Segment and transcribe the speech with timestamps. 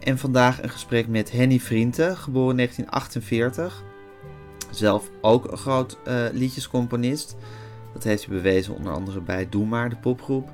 [0.00, 3.84] En vandaag een gesprek met Henny Vrienden, geboren in 1948.
[4.70, 7.36] Zelf ook een groot uh, liedjescomponist.
[7.92, 10.50] Dat heeft hij bewezen onder andere bij Doe Maar, de popgroep.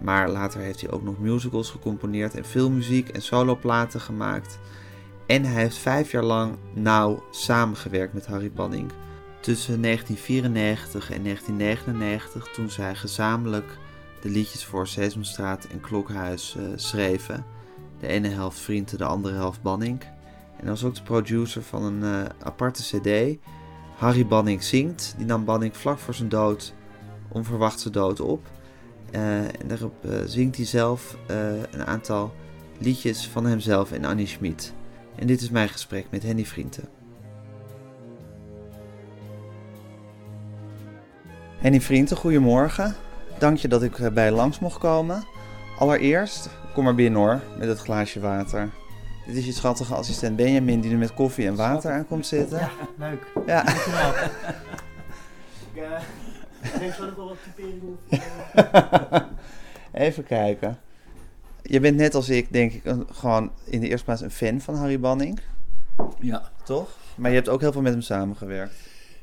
[0.00, 4.58] Maar later heeft hij ook nog musicals gecomponeerd en filmmuziek en soloplaten gemaakt.
[5.26, 8.90] En hij heeft vijf jaar lang nauw samengewerkt met Harry Banning.
[9.40, 13.78] Tussen 1994 en 1999, toen zij gezamenlijk
[14.20, 17.44] de liedjes voor Sesamstraat en Klokhuis uh, schreven.
[18.00, 20.00] De ene helft Vrienden, de andere helft Banning.
[20.56, 23.38] En hij was ook de producer van een uh, aparte cd.
[23.96, 25.14] Harry Banning zingt.
[25.16, 26.74] Die nam Banning vlak voor zijn dood,
[27.28, 28.46] onverwacht zijn dood op.
[29.14, 31.16] Uh, en daarop uh, zingt hij zelf
[31.70, 32.34] een aantal
[32.78, 34.72] liedjes van hemzelf en Annie Schmid.
[35.14, 36.88] En dit is mijn gesprek met Henny Vrienden.
[41.58, 42.94] Henny Vrienden, goedemorgen.
[43.38, 45.24] Dank je dat ik bij langs mocht komen.
[45.78, 46.48] Allereerst,
[46.78, 48.70] kom maar binnen hoor, met het glaasje water.
[49.26, 52.58] Dit is je schattige assistent Benjamin die er met koffie en water aan komt zitten.
[52.58, 53.26] Ja, leuk.
[53.46, 53.62] Ja.
[53.64, 54.12] Dankjewel.
[56.62, 57.98] ik denk wel wat typeringen
[60.06, 60.78] Even kijken.
[61.62, 64.60] Je bent net als ik, denk ik, een, gewoon in de eerste plaats een fan
[64.60, 65.40] van Harry Banning.
[66.20, 66.50] Ja.
[66.64, 66.88] Toch?
[67.14, 68.74] Maar je hebt ook heel veel met hem samengewerkt.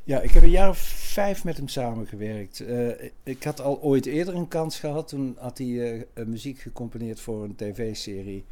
[0.06, 2.60] Ja, ik heb een jaar of vijf met hem samengewerkt.
[2.60, 2.90] Uh,
[3.24, 5.08] ik had al ooit eerder een kans gehad.
[5.08, 8.46] Toen had hij uh, muziek gecomponeerd voor een tv-serie.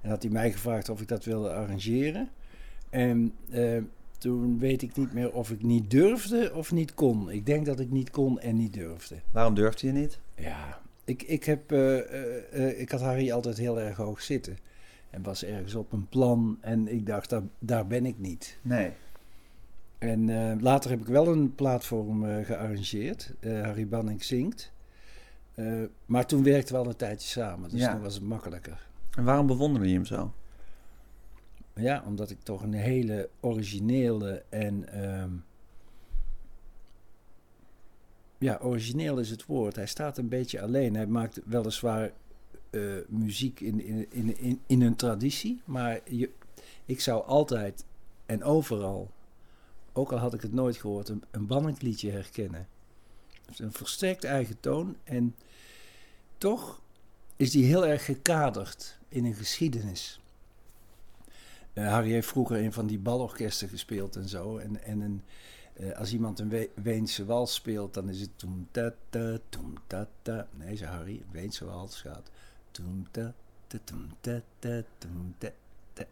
[0.00, 2.28] En had hij mij gevraagd of ik dat wilde arrangeren.
[2.90, 3.82] En uh,
[4.18, 7.30] toen weet ik niet meer of ik niet durfde of niet kon.
[7.30, 9.16] Ik denk dat ik niet kon en niet durfde.
[9.30, 10.18] Waarom durfde je niet?
[10.36, 11.72] Ja, ik, ik, heb,
[12.76, 14.58] ik had Harry altijd heel erg hoog zitten.
[15.10, 16.58] En was ergens op een plan.
[16.60, 18.58] En ik dacht, daar, daar ben ik niet.
[18.62, 18.90] Nee.
[19.98, 23.34] En uh, later heb ik wel een platform uh, gearrangeerd.
[23.40, 24.72] Uh, Harry Banning zingt.
[26.06, 27.92] maar toen werkten we al een tijdje samen, dus ja.
[27.92, 28.86] toen was het makkelijker.
[29.10, 30.34] En waarom bewonderde je hem zo?
[31.74, 35.04] Ja, omdat ik toch een hele originele en.
[35.04, 35.44] Um,
[38.38, 39.76] ja, origineel is het woord.
[39.76, 40.94] Hij staat een beetje alleen.
[40.94, 42.12] Hij maakt weliswaar
[43.08, 46.30] muziek in, in, in, in, in een traditie, maar je,
[46.84, 47.84] ik zou altijd
[48.26, 49.10] en overal
[49.96, 52.68] ook al had ik het nooit gehoord, een, een Banningliedje herkennen.
[53.46, 55.34] Het een versterkt eigen toon en
[56.38, 56.80] toch
[57.36, 60.20] is die heel erg gekaderd in een geschiedenis.
[61.74, 64.56] Uh, Harry heeft vroeger een van die balorkesten gespeeld en zo.
[64.56, 65.22] En, en een,
[65.80, 69.74] uh, als iemand een We Weense wals speelt, dan is het toem ta ta toem
[69.86, 70.48] ta ta.
[70.52, 72.30] Nee, zei Harry, een Weense wals gaat
[72.70, 73.34] toem ta
[73.66, 75.48] ta toem ta ta toem ta
[75.92, 76.04] ta.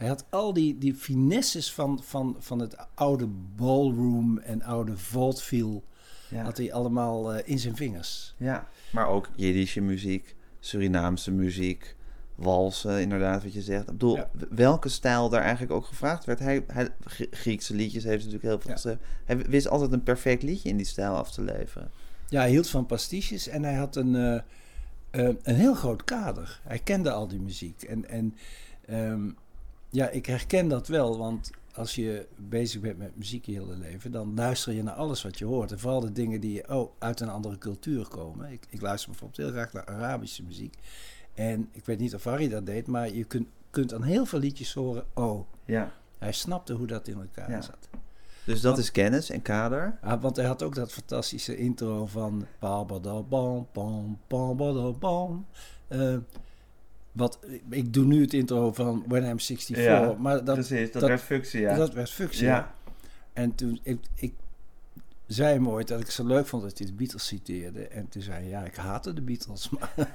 [0.00, 5.82] Hij had al die, die finesses van, van, van het oude ballroom en oude vaudeville...
[6.28, 6.42] Ja.
[6.42, 8.34] had hij allemaal uh, in zijn vingers.
[8.36, 11.96] Ja, maar ook Jiddische muziek, Surinaamse muziek,
[12.34, 13.80] walsen, inderdaad, wat je zegt.
[13.80, 14.30] Ik bedoel, ja.
[14.50, 16.38] welke stijl daar eigenlijk ook gevraagd werd.
[16.38, 16.88] Hij, hij,
[17.30, 18.76] Griekse liedjes heeft natuurlijk heel veel ja.
[18.76, 19.00] geschreven.
[19.24, 21.90] Hij wist altijd een perfect liedje in die stijl af te leveren.
[22.28, 24.40] Ja, hij hield van pastiches en hij had een, uh,
[25.26, 26.60] uh, een heel groot kader.
[26.64, 27.82] Hij kende al die muziek.
[27.82, 28.34] En, en
[28.90, 29.36] um,
[29.90, 34.12] ja, ik herken dat wel, want als je bezig bent met muziek je hele leven,
[34.12, 35.72] dan luister je naar alles wat je hoort.
[35.72, 38.52] En vooral de dingen die oh, uit een andere cultuur komen.
[38.52, 40.74] Ik, ik luister bijvoorbeeld heel graag naar Arabische muziek.
[41.34, 44.38] En ik weet niet of Harry dat deed, maar je kunt, kunt aan heel veel
[44.38, 45.92] liedjes horen, oh, ja.
[46.18, 47.60] hij snapte hoe dat in elkaar ja.
[47.60, 47.88] zat.
[48.44, 49.98] Dus dat want, is kennis en kader?
[50.02, 52.46] Ja, want hij had ook dat fantastische intro van...
[52.58, 53.68] Bam, bam,
[54.28, 55.46] bam, bam,
[55.88, 56.16] uh,
[57.12, 57.38] wat,
[57.70, 59.84] ik doe nu het intro van When I'm 64.
[59.84, 61.74] Ja, maar dat, precies, dat, dat werd functie, ja.
[61.74, 62.74] Dat werd functie, ja.
[63.32, 64.32] En toen, ik, ik
[65.26, 67.88] zei hem ooit dat ik zo leuk vond dat hij de Beatles citeerde.
[67.88, 69.70] En toen zei hij, ja, ik haatte de Beatles.
[69.78, 70.10] Maar,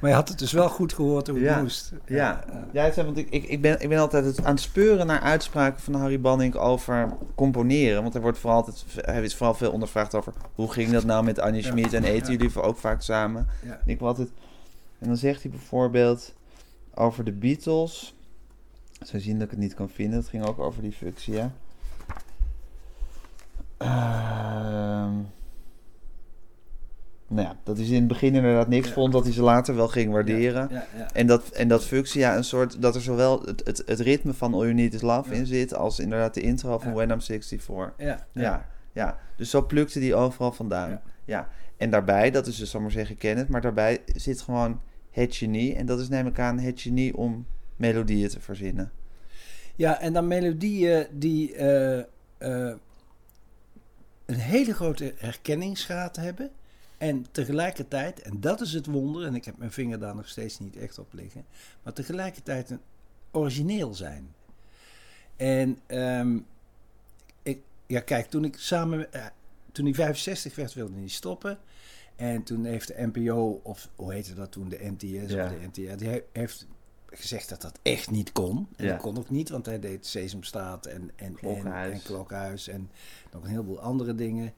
[0.00, 1.60] maar je had het dus wel goed gehoord hoe het ja.
[1.60, 1.92] moest.
[2.06, 2.90] Ja, ja.
[2.94, 5.94] ja want ik, ik, ik, ben, ik ben altijd aan het speuren naar uitspraken van
[5.94, 8.02] Harry Banning over componeren.
[8.02, 11.24] Want er wordt vooral altijd, hij is vooral veel ondervraagd over hoe ging dat nou
[11.24, 13.46] met Annie Schmid en eten jullie ook vaak samen.
[13.84, 14.30] Ik wil altijd...
[14.98, 16.34] En dan zegt hij bijvoorbeeld
[16.94, 18.14] over de Beatles.
[19.06, 20.18] Zo zien dat ik het niet kan vinden.
[20.18, 21.52] Het ging ook over die functie, ja.
[23.82, 25.08] Uh,
[27.30, 28.92] Nou ja, dat is in het begin inderdaad niks Ja.
[28.94, 30.68] vond, dat hij ze later wel ging waarderen.
[30.70, 31.12] Ja, ja.
[31.12, 34.54] En dat, en dat Fuxia een soort, dat er zowel het, het, het ritme van
[34.54, 36.92] All You Need Is Love in zit, als inderdaad de intro van.
[36.92, 37.92] When I'm 64.
[37.96, 39.18] Ja, Ja, ja.
[39.36, 41.00] Dus zo plukte die overal vandaan.
[41.24, 41.48] Ja.
[41.76, 44.80] En daarbij, dat is dus, zal maar zeggen, Kenneth, maar daarbij zit gewoon
[45.18, 45.74] het genie.
[45.74, 48.92] En dat is neem ik aan het genie om melodieën te verzinnen.
[49.76, 52.76] Ja, en dan melodieën die eh, eh,
[54.26, 56.50] een hele grote herkenningsgraad hebben.
[56.98, 60.58] En tegelijkertijd, en dat is het wonder, en ik heb mijn vinger daar nog steeds
[60.58, 61.44] niet echt op liggen,
[61.82, 62.80] maar tegelijkertijd een
[63.30, 64.34] origineel zijn.
[65.36, 66.38] En ehm,
[67.42, 69.26] ik, ja, kijk, toen ik samen, eh,
[69.72, 71.58] toen hij 65 werd, wilde hij stoppen.
[72.18, 75.44] En toen heeft de NPO, of hoe heette dat toen, de NTS Ja.
[75.44, 76.66] of de NTR, die he- heeft
[77.06, 78.68] gezegd dat dat echt niet kon.
[78.76, 78.90] En Ja.
[78.92, 81.92] dat kon ook niet, want hij deed Sesamstraat en, en, en, Klokhuis.
[81.94, 82.90] en Klokhuis en
[83.32, 84.52] nog een heleboel andere dingen.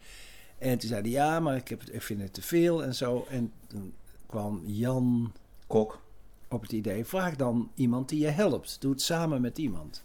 [0.59, 2.95] En toen zei hij, ja, maar ik, heb het, ik vind het te veel en
[2.95, 3.27] zo.
[3.29, 3.95] En toen
[4.27, 5.33] kwam Jan
[5.67, 6.03] Kok.
[6.49, 8.81] op het idee, vraag dan iemand die je helpt.
[8.81, 10.03] Doe het samen met iemand.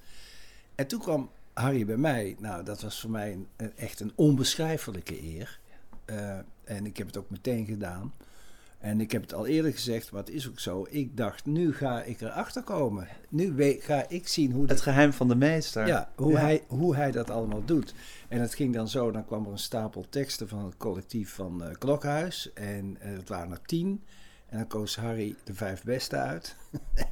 [0.75, 2.35] En toen kwam Harry bij mij.
[2.39, 5.59] Nou, dat was voor mij een, echt een onbeschrijfelijke eer.
[6.05, 8.13] Eh, en ik heb het ook meteen gedaan.
[8.85, 10.87] En ik heb het al eerder gezegd, maar het is ook zo.
[10.89, 13.07] Ik dacht, nu ga ik erachter komen.
[13.29, 15.87] Nu ga ik zien hoe Het dat geheim van de meester.
[15.87, 16.39] ja, hoe, Ja.
[16.39, 17.93] Hij, hoe hij dat allemaal doet.
[18.27, 21.63] En het ging dan zo, dan kwam er een stapel teksten van het collectief van
[21.63, 22.53] eh, Klokhuis.
[22.53, 24.03] En eh, het waren er tien.
[24.45, 26.55] En dan koos Harry de vijf beste uit.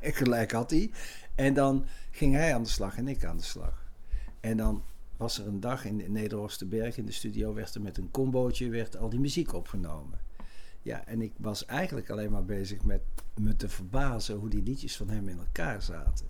[0.02, 0.92] En Gelijk had hij.
[1.36, 3.84] En dan ging hij aan de slag en ik aan de slag.
[4.40, 4.84] En dan
[5.24, 8.98] was er een dag in Nederhorstenberg in de studio, werd er met een combootje werd
[8.98, 10.20] al die muziek opgenomen.
[10.82, 13.02] Ja, en ik was eigenlijk alleen maar bezig met
[13.36, 16.26] me te verbazen hoe die liedjes van hem in elkaar zaten.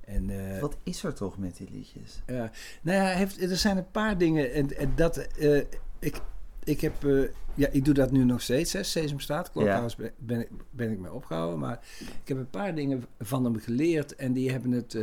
[0.00, 2.22] En, eh, Wat is er toch met die liedjes?
[2.26, 2.50] ja,
[2.82, 4.52] nou ja, heeft, er zijn een paar dingen.
[4.52, 5.62] En, en dat, eh,
[5.98, 6.20] ik,
[6.64, 7.22] ik heb, eh,
[7.54, 9.50] ja, ik doe dat nu nog steeds, hè, Sesamstraat.
[9.50, 11.58] Klokhuis ben, ben, ik, ben ik mee opgehouden.
[11.58, 14.14] Maar ik heb een paar dingen van hem geleerd.
[14.16, 14.98] En die hebben het,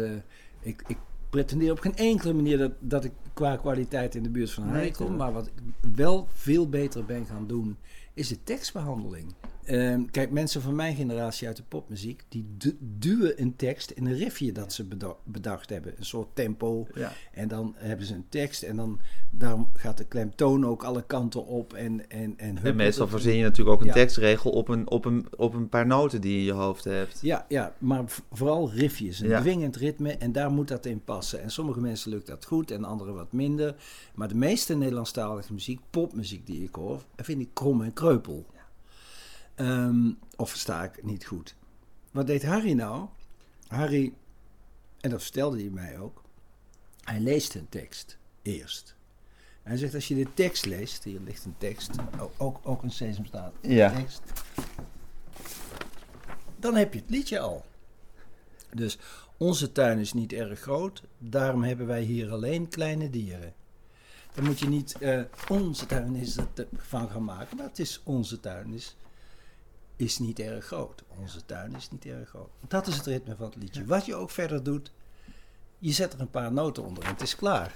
[0.59, 0.97] ik, ik
[1.35, 4.91] pretendeer op geen enkele manier dat, dat ik qua kwaliteit in de buurt van Nee,
[4.91, 5.15] kom.
[5.15, 5.53] Maar wat ik
[5.95, 7.77] wel veel beter ben gaan doen,
[8.13, 9.33] is de tekstbehandeling.
[9.65, 14.05] Ehm, kijk, mensen van mijn generatie uit de popmuziek, die du- duwen een tekst in
[14.05, 15.93] een riffje dat ze beda- bedacht hebben.
[15.97, 16.87] Een soort tempo.
[16.93, 17.11] Ja.
[17.31, 21.45] En dan hebben ze een tekst en dan daarom gaat de klemtoon ook alle kanten
[21.45, 21.73] op.
[21.73, 23.93] En, en, en, meestal verzin je natuurlijk ook een Ja.
[23.93, 27.19] tekstregel op een, op, een, op een paar noten die je in je hoofd hebt.
[27.21, 29.39] Ja, ja, maar vooral riffjes, een Ja.
[29.41, 31.41] dwingend ritme en daar moet dat in passen.
[31.41, 33.75] En sommige mensen lukt dat goed en anderen wat minder.
[34.15, 38.45] Maar de meeste Nederlandstalige muziek, popmuziek die ik hoor, vind ik krom en kreupel.
[39.55, 41.55] Ehm, of versta ik niet goed.
[42.11, 43.07] Wat deed Harry nou?
[43.67, 44.13] Harry,
[44.99, 46.21] en dat vertelde hij mij ook,
[47.03, 48.95] hij leest een tekst eerst.
[49.63, 51.89] Hij zegt, als je de tekst leest, hier ligt een tekst,
[52.37, 53.91] ook, ook, een sesamstraat Ja.
[53.91, 54.21] tekst,
[56.59, 57.65] dan heb je het liedje al.
[58.73, 58.97] Dus
[59.37, 63.53] onze tuin is niet erg groot, daarom hebben wij hier alleen kleine dieren.
[64.33, 68.01] Dan moet je niet eh, onze tuin is het van gaan maken, maar het is
[68.03, 68.95] onze tuin is,
[69.95, 71.03] is niet erg groot.
[71.19, 72.49] Onze tuin is niet erg groot.
[72.67, 73.85] Dat is het ritme van het liedje.
[73.85, 74.91] Wat je ook verder doet,
[75.79, 77.73] je zet er een paar noten onder en het is klaar.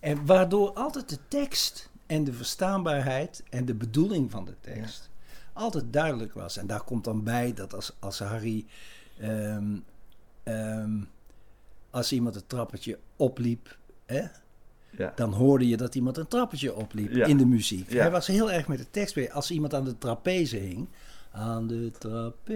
[0.00, 5.10] En waardoor altijd de tekst en de verstaanbaarheid en de bedoeling van de tekst
[5.52, 6.56] altijd duidelijk was.
[6.56, 8.66] En daar komt dan bij dat als, als Harry.
[9.18, 9.76] ehm,
[10.42, 11.00] ehm,
[11.90, 13.76] als iemand het trappetje opliep.
[14.06, 14.22] Hè,
[14.90, 15.12] Ja.
[15.16, 17.26] dan hoorde je dat iemand een trappetje opliep Ja.
[17.26, 17.92] in de muziek.
[17.92, 19.32] Hij was heel erg met de tekst bezig.
[19.32, 20.88] Als iemand aan de trapeze hing.
[21.32, 22.46] Aan de trapeze.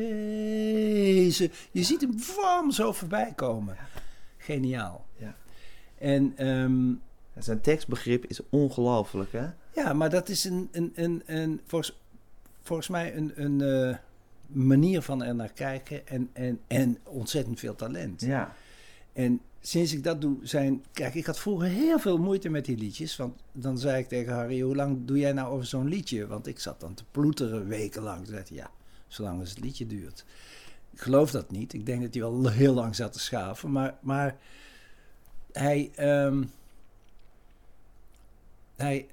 [1.71, 3.77] Je ziet hem vam zo voorbij komen.
[4.37, 5.07] Geniaal.
[5.17, 5.35] Ja.
[5.99, 6.93] En ehm,
[7.39, 9.47] Zijn tekstbegrip is ongelooflijk, hè?
[9.75, 12.01] ja, maar dat is een, een, een, een volgens,
[12.63, 13.97] volgens mij een, een eh,
[14.47, 18.21] manier van er naar kijken en, en, en ontzettend veel talent.
[18.21, 18.55] Ja.
[19.17, 20.85] En sinds ik dat doe, zijn.
[20.93, 23.17] Kijk, ik had vroeger heel veel moeite met die liedjes.
[23.17, 26.27] Want dan zei ik tegen Harry: Hoe lang doe jij nou over zo'n liedje?
[26.27, 28.17] Want ik zat dan te ploeteren wekenlang.
[28.17, 28.71] Toen zei hij: Ja,
[29.09, 30.25] zolang als het liedje duurt.
[30.91, 31.73] Ik geloof dat niet.
[31.73, 33.73] Ik denk dat hij wel heel lang zat te schaven.
[33.73, 34.37] Maar, maar
[35.53, 36.45] hij, ehm,
[38.77, 39.07] hij,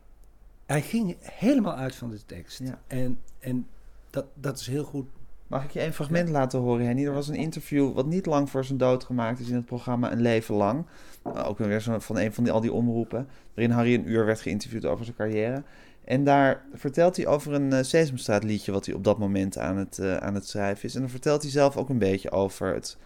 [0.66, 2.60] hij ging helemaal uit van de tekst.
[2.60, 2.82] Ja.
[2.88, 3.68] En, en
[4.10, 5.08] dat, dat is heel goed.
[5.54, 7.06] Mag ik je een fragment laten horen, Henny?
[7.06, 10.12] Er was een interview wat niet lang voor zijn dood gemaakt is in het programma
[10.12, 10.86] Een Leven Lang.
[11.24, 13.28] Ook weer zo van een van die, al die omroepen.
[13.54, 15.64] Waarin Harry een uur werd geïnterviewd over zijn carrière.
[16.06, 19.78] En daar vertelt hij over een uh, Sesamstraat liedje wat hij op dat moment aan
[19.78, 20.96] het, uh, aan het schrijven is.
[20.96, 22.98] En dan vertelt hij zelf ook een beetje over het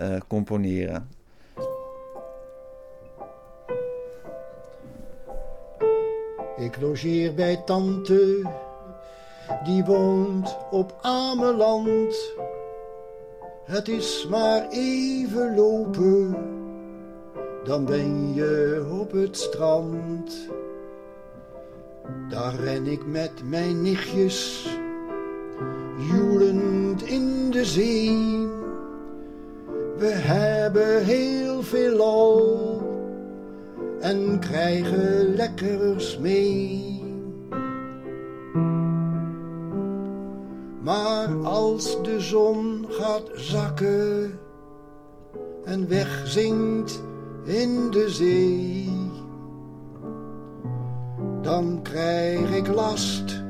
[0.00, 1.08] uh, componeren.
[6.56, 8.50] Ik logeer bij tante
[9.64, 12.34] die woont op Ameland.
[13.64, 16.36] Het is maar even lopen,
[17.64, 20.48] dan ben je op het strand.
[22.28, 24.68] Daar ren ik met mijn nichtjes,
[26.10, 28.48] joelend in de zee.
[29.96, 32.82] We hebben heel veel al
[34.00, 36.95] en krijgen lekkers mee.
[40.86, 44.38] Maar als de zon gaat zakken
[45.64, 47.02] en wegzinkt
[47.44, 48.90] in de zee,
[51.42, 53.42] dan krijg ik last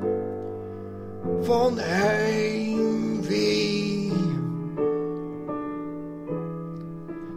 [1.40, 3.33] van heimwee.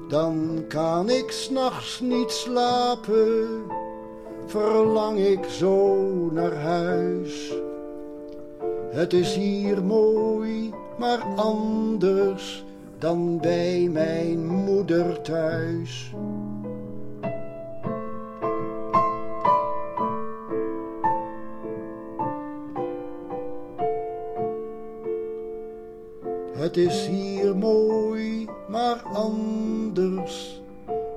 [0.08, 3.48] Dan kan ik s'nachts niet slapen,
[4.46, 7.54] verlang ik zo naar huis.
[8.90, 12.66] Het is hier mooi, maar anders
[12.98, 16.14] dan bij mijn moeder thuis.
[26.58, 30.62] Het is hier mooi, maar anders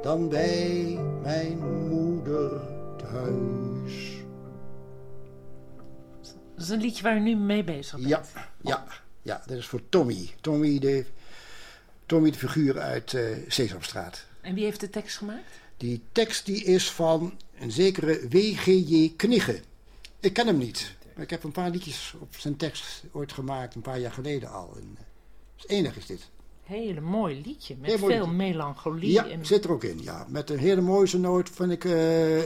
[0.03, 2.61] dan bij mijn moeder
[2.97, 3.72] thuis.
[6.63, 8.09] Dat is een liedje waar u nu mee bezig bent.
[8.09, 8.23] Ja,
[8.61, 8.87] ja,
[9.23, 10.35] ja, dat is voor Tommy.
[10.41, 11.07] Tommy de,
[12.07, 14.25] Tommy de figuur uit eh Sesamstraat.
[14.41, 15.51] En wie heeft de tekst gemaakt?
[15.77, 19.13] Die tekst die is van een zekere W.G.J.
[19.17, 19.61] Knigge.
[20.21, 20.95] Ik ken hem niet.
[21.15, 24.51] Maar ik heb een paar liedjes op zijn tekst ooit gemaakt, een paar jaar geleden
[24.51, 24.77] al.
[24.77, 25.05] En, eh,
[25.57, 26.29] het enig is dit.
[26.63, 28.37] Hele mooi liedje met Heel mooi veel liedje.
[28.37, 29.11] melancholie.
[29.13, 29.47] Ja, en...
[29.47, 30.27] zit er ook in, ja.
[30.29, 31.93] Met een hele mooie noot vind ik eh,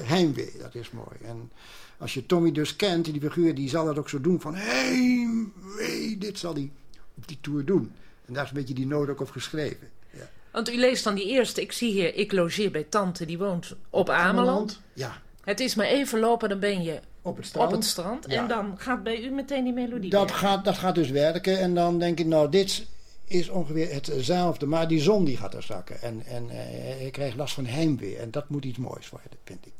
[0.03, 0.53] heimwee.
[0.59, 1.17] Dat is mooi.
[1.25, 1.51] En
[1.99, 6.19] als je Tommy dus kent, die figuur, die zal dat ook zo doen van heimwee.
[6.19, 6.71] Dit zal hij
[7.17, 7.93] op die tour doen.
[8.27, 9.89] En daar is een beetje die noot ook op geschreven.
[10.11, 10.29] Ja.
[10.53, 11.61] Want u leest dan die eerste.
[11.61, 14.81] Ik zie hier, ik logeer bij tante, die woont op Ameland.
[14.93, 17.67] Ja, Het is maar even lopen, dan ben je op het strand.
[17.67, 18.25] op het strand.
[18.29, 18.43] Ja.
[18.43, 20.39] En dan gaat bij u meteen die melodie Dat weer.
[20.39, 21.59] gaat, dat gaat dus werken.
[21.59, 22.87] En dan denk ik, nou, dit
[23.27, 24.67] is ongeveer hetzelfde.
[24.67, 26.03] Maar die zon die gaat er zakken.
[26.03, 28.17] En, en eh, ik krijg last van heimwee.
[28.17, 29.73] En dat moet iets moois worden, vind ik.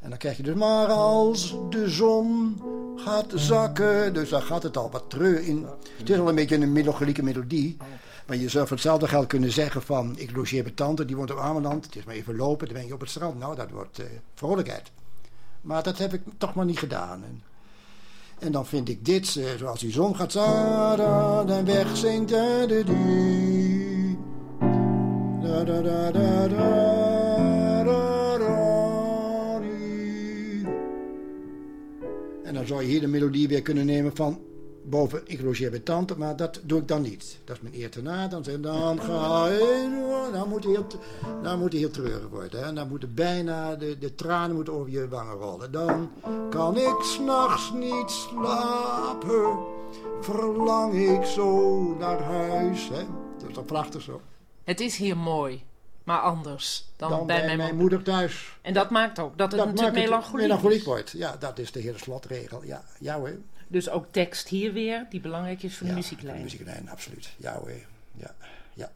[0.00, 2.60] En dan krijg je dus, maar als de zon
[2.96, 4.14] gaat zakken.
[4.14, 5.66] Dus dan gaat het al wat treur in.
[5.96, 7.76] Het is al een beetje een melancholieke melodie.
[8.26, 10.18] Maar je zou voor hetzelfde geld kunnen zeggen van...
[10.18, 11.84] ik logeer bij tante, die woont op Ameland.
[11.84, 13.38] Het is maar even lopen, dan ben je op het strand.
[13.38, 14.90] Nou, dat wordt eh, vrolijkheid.
[15.60, 17.42] Maar dat heb ik toch maar niet gedaan.
[18.42, 22.28] En, dan vind ik dit, eh, zoals die zon gaat zaden en wegzinkt.
[22.86, 24.18] Die.
[32.42, 34.38] En dan zou je hier de melodie weer kunnen nemen van
[34.84, 37.38] boven ik logeer bij tante, maar dat doe ik dan niet.
[37.44, 38.28] Dat is mijn eer te na.
[38.28, 40.86] Dan ik, dan ga je, dan moet hij heel,
[41.42, 42.64] dan moet hij heel treurig worden.
[42.64, 42.72] Hè.
[42.72, 45.72] Dan moeten bijna de, de tranen moeten over je wangen rollen.
[45.72, 46.10] Dan
[46.50, 49.58] kan ik s'nachts niet slapen,
[50.20, 52.88] verlang ik zo naar huis.
[52.88, 53.04] Hè.
[53.38, 54.20] Dat is toch prachtig zo.
[54.64, 55.64] Het is hier mooi,
[56.04, 57.76] maar anders dan, Dan bij, bij mijn, moeder.
[57.76, 58.58] moeder thuis.
[58.62, 61.10] En dat maakt ook dat het Dat natuurlijk het melancholiek wordt.
[61.10, 62.64] Ja, dat is de hele slotregel.
[62.64, 63.36] Ja, ja hoor.
[63.72, 66.36] Dus ook tekst hier weer, die belangrijk is voor ja, de voor muzieklijn.
[66.36, 67.32] De muzieklijn, absoluut.
[67.36, 67.70] Ja hoor.
[68.14, 68.34] Ja,
[68.74, 68.92] ja.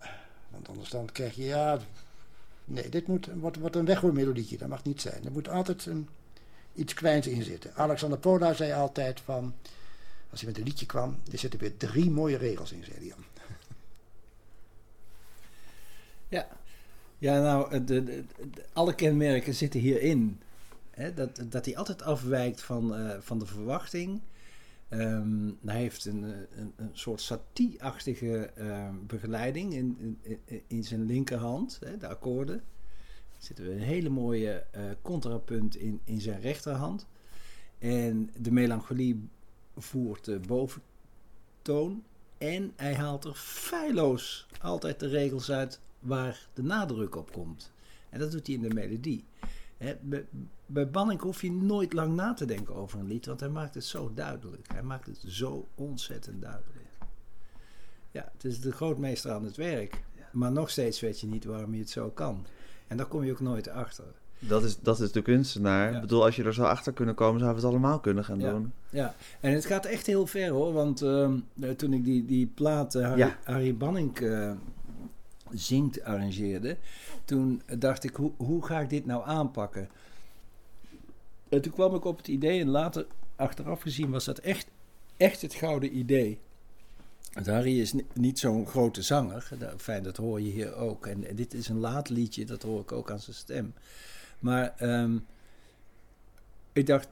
[0.49, 1.79] Want anders dan krijg je, ja...
[2.65, 4.59] Nee, dit moet, wordt, wordt een weggooimelodietje.
[4.59, 5.25] Dat mag niet zijn.
[5.25, 6.09] Er moet altijd een,
[6.75, 7.75] iets kleins in zitten.
[7.75, 9.55] Alexander Pola zei altijd van...
[10.31, 13.09] Als hij met een liedje kwam, er zitten weer drie mooie regels in, zei hij
[13.09, 13.25] dan.
[16.29, 16.49] Ja,
[17.19, 20.41] ja nou, de, de- de- alle kenmerken zitten hierin.
[20.91, 24.21] Hè, dat, dat hij altijd afwijkt van, eh, van de verwachting.
[24.89, 31.05] Ehm, hij heeft een, eh, een, een soort satie-achtige eh, begeleiding in, in, in- zijn
[31.05, 32.63] linkerhand, hè, de akkoorden.
[33.39, 37.07] Zitten we een hele mooie eh, contrapunt in, in zijn rechterhand.
[37.79, 39.29] En de melancholie
[39.77, 42.03] voert de boventoon.
[42.39, 47.73] En hij haalt er feilloos altijd de regels uit waar de nadruk op komt.
[48.09, 49.25] En dat doet hij in de melodie.
[50.01, 50.27] Bij,
[50.67, 53.75] bij Banning hoef je nooit lang na te denken over een lied, want hij maakt
[53.75, 54.67] het zo duidelijk.
[54.73, 56.87] Hij maakt het zo ontzettend duidelijk.
[58.11, 60.05] Ja, het is de grootmeester aan het werk.
[60.33, 62.47] Maar nog steeds weet je niet waarom je het zo kan.
[62.87, 64.05] En daar kom je ook nooit achter.
[64.39, 65.89] Dat is, dat is de kunstenaar.
[65.91, 65.95] Ja.
[65.95, 68.39] Ik bedoel, als je er zo achter kunnen komen, zouden we het allemaal kunnen gaan
[68.41, 68.51] Ja.
[68.51, 68.73] doen.
[68.91, 70.73] Ja, en het gaat echt heel ver hoor.
[70.73, 73.37] Want ehm, eh, toen ik die, die plaat eh, Harry, Ja.
[73.45, 74.53] Harry Banning eh,
[75.51, 76.77] zingt arrangeerde,
[77.25, 79.89] toen dacht ik, hoe, hoe ga ik dit nou aanpakken?
[81.49, 84.67] En toen kwam ik op het idee, en later achteraf gezien was dat echt
[85.17, 86.39] echt het gouden idee.
[87.33, 89.49] Want Harry is ni- niet zo'n grote zanger.
[89.77, 91.07] Fijn, dat hoor je hier ook.
[91.07, 93.75] En, en dit is een laat liedje, dat hoor ik ook aan zijn stem.
[94.39, 95.19] Maar ehm,
[96.73, 97.09] ik dacht,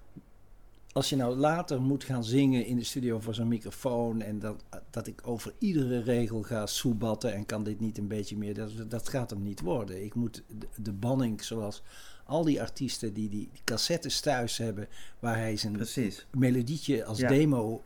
[0.95, 4.23] als je nou later moet gaan zingen in de studio voor zo'n microfoon...
[4.23, 8.37] en dat, dat ik over iedere regel ga soebatten en kan dit niet een beetje
[8.37, 8.55] meer...
[8.55, 10.05] dat, dat gaat hem niet worden.
[10.05, 11.83] Ik moet de, de banning zoals
[12.27, 14.89] al die artiesten die die cassettes thuis hebben...
[15.19, 16.27] waar hij zijn Precies.
[16.31, 17.29] melodietje als Ja.
[17.29, 17.83] demo.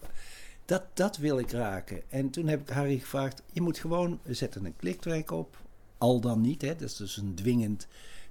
[0.65, 2.03] Dat, dat wil ik raken.
[2.09, 5.57] En toen heb ik Harry gevraagd: je moet gewoon we zetten een kliktrack op.
[5.99, 6.73] Al dan niet, hè?
[6.77, 7.87] dat is dus een dwingend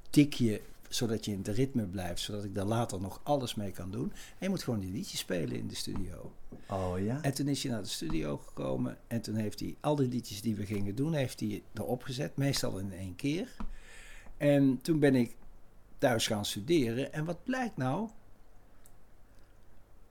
[0.10, 3.92] tikje, zodat je in het ritme blijft, zodat ik daar later nog alles mee kan
[3.92, 4.12] doen.
[4.12, 6.32] En je moet gewoon die liedjes spelen in de studio.
[6.70, 7.22] Oh ja?
[7.22, 10.42] En toen is hij naar de studio gekomen en toen heeft hij al die liedjes
[10.42, 13.56] die we gingen doen, heeft hij erop gezet, meestal in één keer.
[14.38, 15.36] En toen ben ik
[15.98, 17.14] thuis gaan studeren.
[17.14, 18.10] En wat blijkt nou?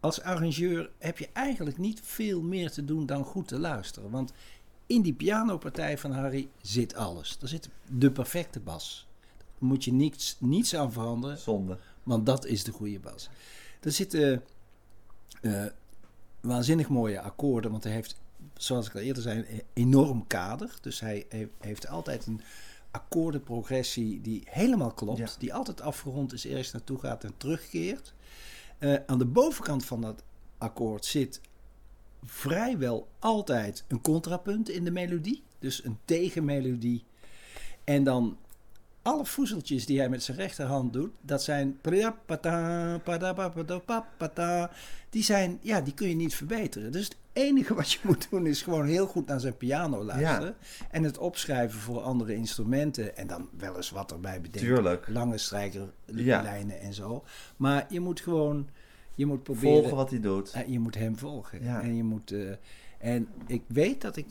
[0.01, 4.11] Als arrangeur heb je eigenlijk niet veel meer te doen dan goed te luisteren.
[4.11, 4.33] Want
[4.87, 7.39] in die pianopartij van Harry zit alles.
[7.43, 9.07] Er zit de perfecte bas.
[9.59, 11.39] Moet je niets, niets aan veranderen.
[11.39, 11.79] Zonde.
[12.03, 13.29] Want dat is de goede bas.
[13.81, 14.43] Er zitten
[15.41, 15.65] eh,
[16.41, 17.71] waanzinnig mooie akkoorden.
[17.71, 18.21] Want hij heeft,
[18.55, 20.79] zoals ik al eerder zei, een enorm kader.
[20.81, 22.41] Dus hij he- heeft altijd een
[22.91, 25.19] akkoordenprogressie die helemaal klopt.
[25.19, 25.29] Ja.
[25.39, 28.15] Die altijd afgerond is, ergens naartoe gaat en terugkeert.
[28.79, 30.23] Eh, aan de bovenkant van dat
[30.59, 31.41] akkoord zit
[32.25, 35.43] vrijwel altijd een contrapunt in de melodie.
[35.59, 37.05] Dus een tegenmelodie.
[37.85, 38.37] En dan
[39.07, 41.79] alle voezeltjes die hij met zijn rechterhand doet, dat zijn
[45.11, 46.93] die zijn, ja, die kun je niet verbeteren.
[46.93, 50.55] Dus het enige wat je moet doen is gewoon heel goed naar zijn piano luisteren
[50.91, 54.75] en het opschrijven voor andere instrumenten en dan wel eens wat erbij bedenken.
[54.75, 55.09] Tuurlijk.
[55.09, 56.83] Lange strijkerlijnen Ja.
[56.83, 57.25] en zo.
[57.57, 58.69] Maar je moet gewoon,
[59.15, 59.73] je moet proberen.
[59.79, 60.55] Volgen wat hij doet.
[60.67, 61.63] Je moet hem volgen.
[61.65, 61.81] Ja.
[61.83, 62.33] En je moet.
[62.33, 62.51] eh,
[62.99, 64.27] en ik weet dat ik.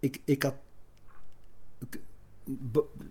[0.00, 0.54] Ik, ik had.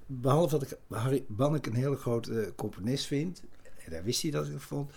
[0.05, 3.43] Behalve dat ik Harry Bannek een hele grote eh, componist vind.
[3.86, 4.91] En daar wist hij dat ik het vond.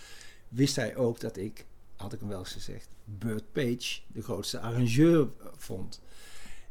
[0.49, 4.59] Wist hij ook dat ik, had ik hem wel eens gezegd, Burt Page de grootste
[4.59, 6.01] arrangeur eh, vond.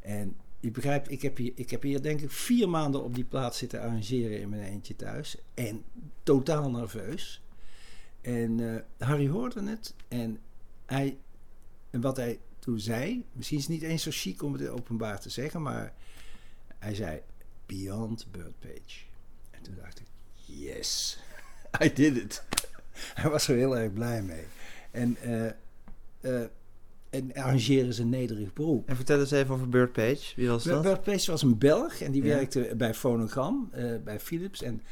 [0.00, 3.24] En je begrijpt, ik heb, hier, ik heb hier denk ik vier maanden op die
[3.24, 5.36] plaats zitten arrangeren in mijn eentje thuis.
[5.54, 5.84] En
[6.22, 7.42] totaal nerveus.
[8.20, 9.94] En eh, Harry hoorde het.
[10.08, 10.38] En,
[10.86, 11.18] hij,
[11.90, 15.20] en wat hij toen zei, misschien is het niet eens zo chic om het openbaar
[15.20, 15.94] te zeggen, maar
[16.78, 17.20] hij zei
[17.76, 18.98] Beyond Bird Page.
[19.50, 21.18] En toen dacht ik, yes,
[21.84, 22.42] I did it.
[23.20, 24.44] hij was er heel erg blij mee.
[24.90, 25.16] En,
[27.10, 28.88] en arrangeren is een nederig beroep.
[28.88, 30.32] En vertel eens even over Bird Page.
[30.36, 30.82] Wie was dat?
[30.82, 32.34] Bert Pace was een Belg en die Ja.
[32.34, 34.62] werkte bij Phonogram, eh, bij Philips.
[34.62, 34.82] En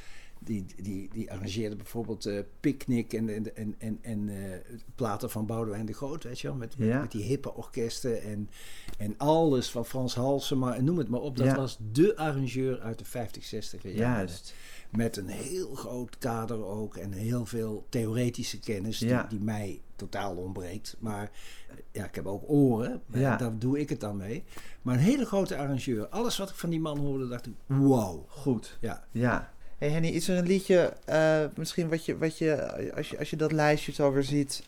[0.45, 4.59] die, die, die arrangeerde bijvoorbeeld eh Picnic en, en, en, en, en eh,
[4.95, 6.57] platen van Boudewijn de Groot, weet je wel.
[6.57, 7.01] Met, met, Ja.
[7.01, 8.51] met die hippe orkesten en,
[8.99, 11.37] en alles van Frans Halsema en noem het maar op.
[11.37, 11.55] Dat Ja.
[11.57, 13.97] was de arrangeur uit de 50, 60 jaren.
[13.97, 14.55] Juist.
[14.91, 19.21] Met een heel groot kader ook en heel veel theoretische kennis Ja.
[19.21, 20.97] die, die mij totaal ontbreekt.
[20.99, 21.31] Maar
[21.69, 24.45] eh, ja, ik heb ook oren, daar doe ik het dan mee.
[24.83, 26.07] Maar een hele grote arrangeur.
[26.09, 28.25] Alles wat ik van die man hoorde, dacht ik, wow.
[28.29, 28.79] Goed.
[28.81, 29.53] Ja, Ja.
[29.81, 33.31] Hey Henny, is er een liedje, eh, misschien wat je, wat je als, je, als
[33.31, 34.63] je dat lijstje zo weer ziet...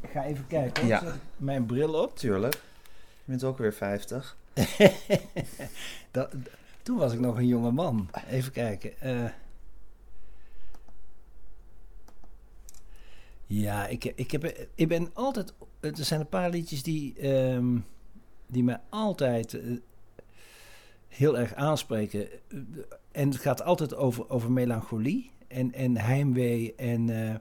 [0.00, 0.86] ik ga even kijken.
[0.86, 0.98] Ja.
[1.00, 2.16] Zet ik mijn bril op.
[2.16, 2.54] Tuurlijk.
[2.54, 4.36] Je bent ook weer 50.
[6.10, 6.32] Dat,
[6.82, 8.10] toen was ik nog een jonge man.
[8.30, 9.00] Even kijken.
[9.00, 9.24] eh.
[13.46, 15.52] ja, ik, ik, heb, ik ben altijd.
[15.80, 17.78] Er zijn een paar liedjes die, ehm,
[18.46, 19.62] die mij altijd eh,
[21.08, 22.28] heel erg aanspreken.
[23.16, 27.34] En het gaat altijd over, over melancholie en, en heimwee en eh,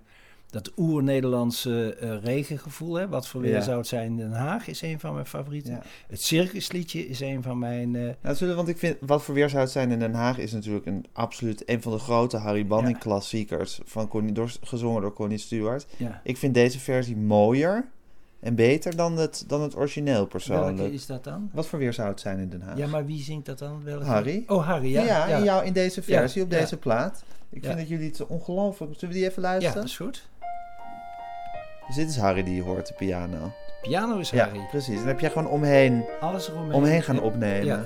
[0.49, 2.93] dat oer-Nederlandse eh, regengevoel.
[2.95, 3.07] Hè?
[3.07, 3.61] Wat voor weer Ja.
[3.61, 5.71] zou het zijn in Den Haag is een van mijn favorieten.
[5.73, 5.81] Ja.
[6.07, 7.95] Het circusliedje is een van mijn.
[7.95, 10.37] eh, Nou, zullen, want ik vind, wat voor weer zou het zijn in Den Haag
[10.37, 13.01] is natuurlijk een absoluut een van de grote Harry Banning Ja.
[13.01, 15.87] klassiekers van Connie, door, gezongen door Connie Stewart.
[16.23, 17.89] Ik vind deze versie mooier
[18.45, 20.77] en beter dan het, dan het origineel persoonlijk.
[20.77, 21.49] Welke is dat dan?
[21.53, 22.77] Wat voor weer zou het zijn in Den Haag?
[22.77, 23.83] Ja, maar wie zingt dat dan?
[23.83, 24.05] Welke?
[24.05, 24.43] Harry.
[24.47, 25.25] Oh, Harry, ja, ja.
[25.37, 26.59] in, jou, in deze versie, op ja.
[26.59, 27.23] deze plaat.
[27.49, 27.67] Ik Ja.
[27.67, 28.93] vind dat jullie het ongelooflijk...
[28.93, 29.75] Zullen we die even Ja, luisteren?
[29.77, 30.27] dat is goed.
[31.87, 33.51] Dus dit is Harry die je hoort, de piano.
[33.81, 34.65] Piano is Ja, Harry.
[34.69, 34.89] precies.
[34.89, 36.73] En dan heb jij gewoon omheen, Alles eromheen.
[36.73, 37.21] omheen gaan Ja.
[37.21, 37.65] opnemen.
[37.65, 37.85] Ja.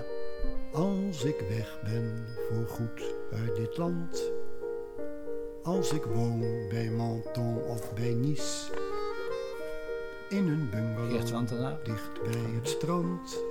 [0.74, 4.22] Als ik weg ben voor goed uit dit land.
[5.64, 8.72] Als ik woon bij Menton of bij Nice.
[10.30, 13.44] In een bungalow dicht bij het strand.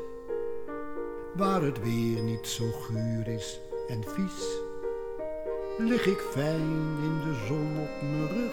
[1.35, 4.59] Waar het weer niet zo guur is en vies.
[5.79, 8.53] Lig ik fijn in de zon op mijn rug.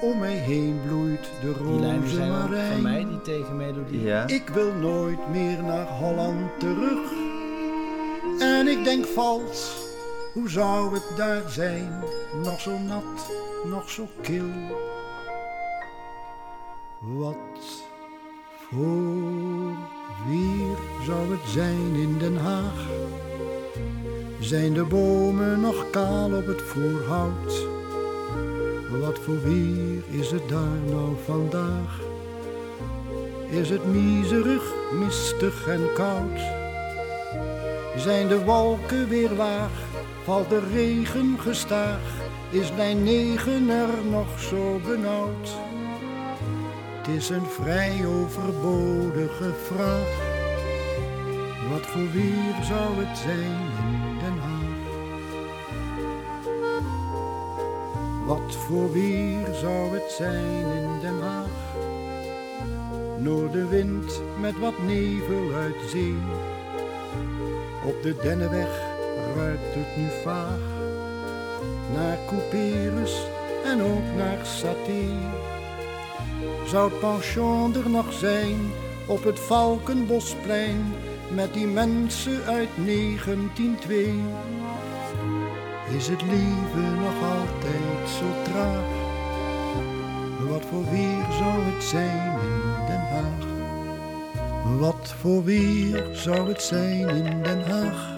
[0.00, 2.72] om mij heen bloeit de rozemarijn.
[2.72, 4.02] van mij, die tegenmelodie.
[4.02, 4.26] Ja.
[4.26, 7.12] Ik wil nooit meer naar Holland terug.
[8.38, 9.76] En ik denk vals,
[10.32, 12.04] hoe zou het daar zijn?
[12.44, 13.30] Nog zo nat,
[13.64, 14.50] nog zo kil.
[17.04, 17.84] Wat
[18.70, 19.76] voor
[20.28, 22.88] weer zou het zijn in Den Haag?
[24.40, 27.66] Zijn de bomen nog kaal op het voorhout?
[29.00, 32.00] Wat voor weer is het daar nou vandaag?
[33.48, 36.40] Is het miserig, mistig en koud?
[37.96, 39.82] Zijn de wolken weer laag?
[40.24, 42.20] Valt de regen gestaag?
[42.50, 45.71] Is lijn 9 er nog zo benauwd?
[47.02, 50.08] Het is een vrij overbodige vraag.
[51.70, 54.82] Wat voor weer zou het zijn in Den Haag?
[58.26, 61.76] Wat voor weer zou het zijn in Den Haag?
[63.18, 66.16] Noordenwind met wat nevel uit zee.
[67.84, 68.80] Op de Dennenweg
[69.36, 70.60] ruikt het nu vaag.
[71.94, 73.26] Naar couperus
[73.64, 75.41] en ook naar saté.
[76.66, 78.72] Zou het pension er nog zijn
[79.06, 80.94] op het Valkenbosplein
[81.34, 84.14] met die mensen uit 1902?
[85.96, 89.00] Is het leven nog altijd zo traag?
[90.48, 93.50] Wat voor weer zou het zijn in Den Haag?
[94.78, 98.14] Wat voor weer zou het zijn in Den Haag?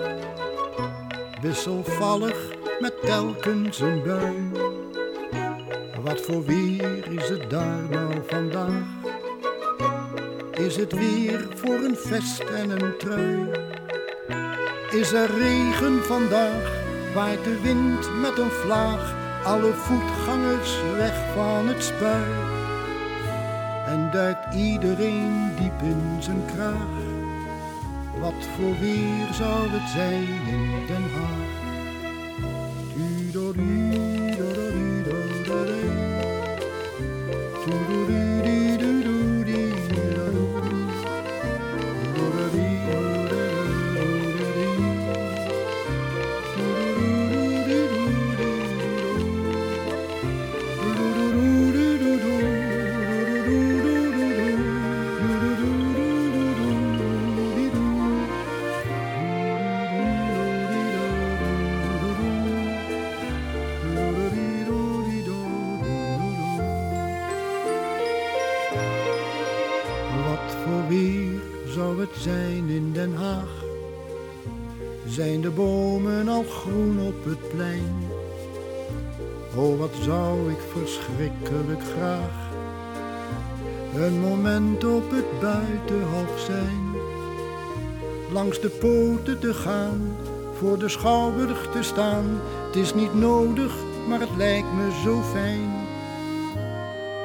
[1.40, 4.53] Wisselvallig met telkens een bui.
[6.14, 8.84] Wat voor weer is het daar nou vandaag?
[10.50, 13.50] Is het weer voor een vest en een trui?
[14.90, 16.82] Is er regen vandaag?
[17.14, 22.32] Waait de wind met een vlaag alle voetgangers weg van het spui?
[23.86, 26.94] En duikt iedereen diep in zijn kraag?
[28.20, 31.43] Wat voor weer zou het zijn in Den Haag?
[88.64, 90.16] De poten te gaan,
[90.58, 92.40] voor de schouwburg te staan.
[92.66, 93.74] Het is niet nodig,
[94.08, 95.72] maar het lijkt me zo fijn.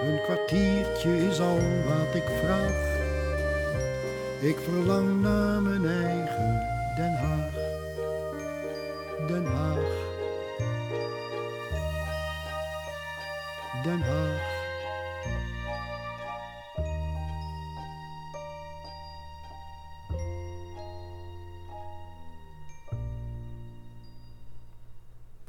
[0.04, 2.97] Een kwartiertje is al wat ik vraag.
[4.39, 7.59] Ik verlang naar mijn eigen Den Haag.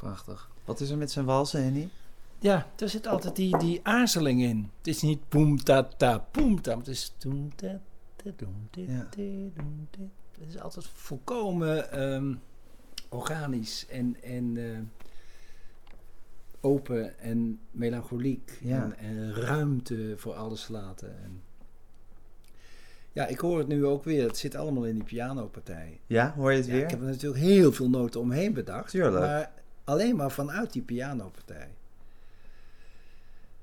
[0.00, 0.50] Prachtig.
[0.64, 1.88] Wat is er met zijn walsen, Henny?
[2.38, 4.70] Ja, er zit altijd die, die aarzeling in.
[4.78, 7.80] Het is niet boem ta ta boem ta, maar het is doem ta
[8.16, 10.10] ta doem doem.
[10.38, 12.34] Het is altijd volkomen ehm,
[13.08, 14.78] organisch en, en eh,
[16.60, 18.82] open en melancholiek Ja.
[18.82, 21.08] en, en ruimte voor alles laten.
[21.22, 21.42] En
[23.12, 24.26] ja, ik hoor het nu ook weer.
[24.26, 26.00] Het zit allemaal in die pianopartij.
[26.06, 26.82] Ja, hoor je het Ja, weer?
[26.84, 28.90] ik heb er natuurlijk heel veel noten omheen bedacht.
[28.90, 29.24] Tuurlijk.
[29.24, 29.52] Maar
[29.90, 31.68] alleen maar vanuit die pianopartij.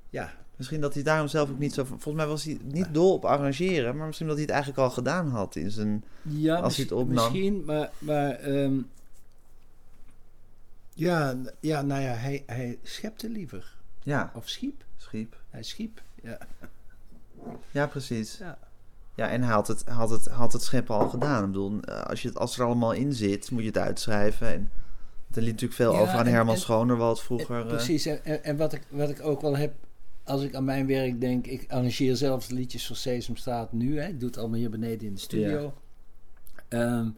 [0.09, 1.83] Ja, Misschien dat hij daarom zelf ook niet zo...
[1.83, 4.89] Volgens mij was hij niet dol op arrangeren, maar misschien dat hij het eigenlijk al
[4.89, 6.03] gedaan had in zijn...
[6.21, 7.13] ja Als hij het opnam.
[7.13, 8.77] misschien, maar, maar ehm,
[10.93, 13.75] ja, ja, nou ja, hij, hij schepte liever.
[14.03, 14.83] Ja, Of schiep.
[14.97, 15.35] schiep.
[15.49, 16.37] Hij schiep, ja.
[17.71, 18.37] Ja, precies.
[18.37, 18.57] ja.
[19.15, 21.39] Ja, en hij had het, had het, had het scheppen al gedaan.
[21.43, 24.47] Ik bedoel, eh, als, je het, als er allemaal in zit, moet je het uitschrijven.
[24.53, 24.71] En
[25.41, 27.55] liet natuurlijk veel Ja, over aan en- Herman en- Schonerwald vroeger.
[27.55, 29.73] En- eh, precies, en, en, wat, ik, wat ik ook wel heb,
[30.23, 34.19] als ik aan mijn werk denk, ik arrangeer zelfs liedjes voor Sesamstraat nu, hè, ik
[34.19, 35.73] doe het allemaal hier beneden in de studio.
[36.67, 37.09] Ehm,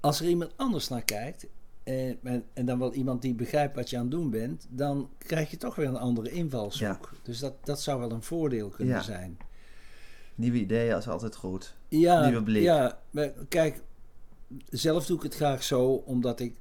[0.00, 1.46] als er iemand anders naar kijkt,
[1.82, 5.08] en, en, en dan wel iemand die begrijpt wat je aan het doen bent, dan
[5.18, 7.10] krijg je toch weer een andere invalshoek.
[7.12, 7.18] Ja.
[7.22, 9.02] Dus dat, dat zou wel een voordeel kunnen Ja.
[9.02, 9.38] zijn.
[10.34, 11.74] Nieuwe ideeën is altijd goed.
[11.88, 12.62] Ja, Nieuwe blik.
[12.62, 13.82] ja maar kijk,
[14.68, 16.54] zelf doe ik het graag zo, omdat ik,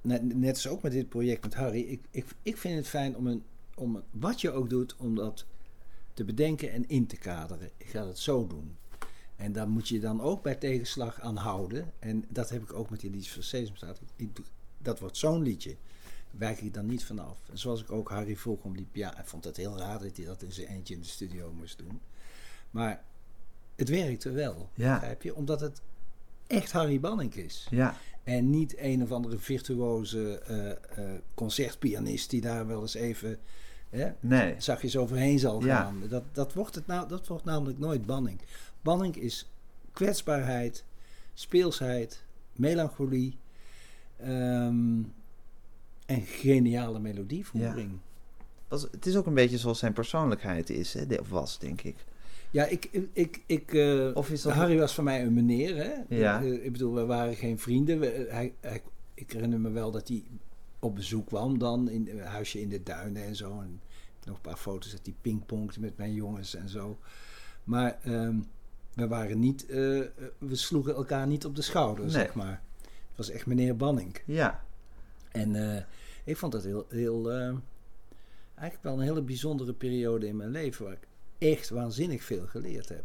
[0.00, 3.16] net, net als ook met dit project met Harry, ik, ik, ik vind het fijn
[3.16, 3.42] om, een,
[3.74, 5.44] om een- wat je ook doet, om dat
[6.14, 7.70] te bedenken en in te kaderen.
[7.76, 8.76] Ik ga het zo doen.
[9.36, 11.92] En daar moet je dan ook bij tegenslag aan houden.
[11.98, 14.00] En dat heb ik ook met die liedjes van Sesamstraat.
[14.16, 14.28] Ik
[14.78, 15.76] Dat wordt zo'n liedje.
[16.30, 17.38] Wijk ik dan niet vanaf.
[17.50, 19.14] En zoals ik ook Harry vroeg om die piano.
[19.16, 21.78] Hij vond het heel raar dat hij dat in zijn eentje in de studio moest
[21.78, 22.00] doen.
[22.70, 23.04] Maar
[23.76, 24.68] het werkte wel.
[24.74, 24.94] Ja.
[24.94, 25.34] Begrijp je?
[25.34, 25.80] Omdat het
[26.48, 27.66] echt Harry Banning is.
[27.70, 33.38] Ja, En niet een of andere virtuoze eh, eh, concertpianist die daar wel eens even
[33.90, 34.54] hè, nee.
[34.58, 35.76] zachtjes overheen zal Ja.
[35.82, 36.02] gaan.
[36.08, 38.40] Dat, dat, wordt het nou, dat wordt namelijk nooit Banning.
[38.80, 39.50] Banning is
[39.92, 40.84] kwetsbaarheid,
[41.34, 43.38] speelsheid, melancholie
[44.16, 45.02] ehm,
[46.06, 47.98] en geniale melodievoering.
[48.68, 51.04] Was, het is ook een beetje zoals zijn persoonlijkheid is, hè?
[51.28, 51.96] was, denk ik.
[52.50, 55.76] Ja, ik, ik, ik, eh, Of is dat- Harry was voor mij een meneer.
[55.76, 56.16] Hè?
[56.16, 56.42] Ja.
[56.42, 58.00] Eh, ik bedoel, we waren geen vrienden.
[58.00, 58.82] We- hij, hij,
[59.14, 60.22] ik herinner me wel dat hij
[60.78, 63.60] op bezoek kwam dan in een huisje in de duinen en zo.
[63.60, 63.80] En
[64.24, 66.98] nog een paar foto's dat hij pingpongte met mijn jongens en zo.
[67.64, 68.36] Maar ehm,
[68.94, 69.76] we waren niet, eh,
[70.38, 72.12] we sloegen elkaar niet op de schouder, Nee.
[72.12, 72.62] zeg maar.
[72.82, 74.16] Het was echt meneer Banning.
[74.24, 74.64] Ja,
[75.32, 75.82] En eh,
[76.24, 77.38] ik vond dat heel, heel eh,
[78.54, 81.07] eigenlijk wel een hele bijzondere periode in mijn leven waar ik
[81.38, 83.04] echt waanzinnig veel geleerd heb.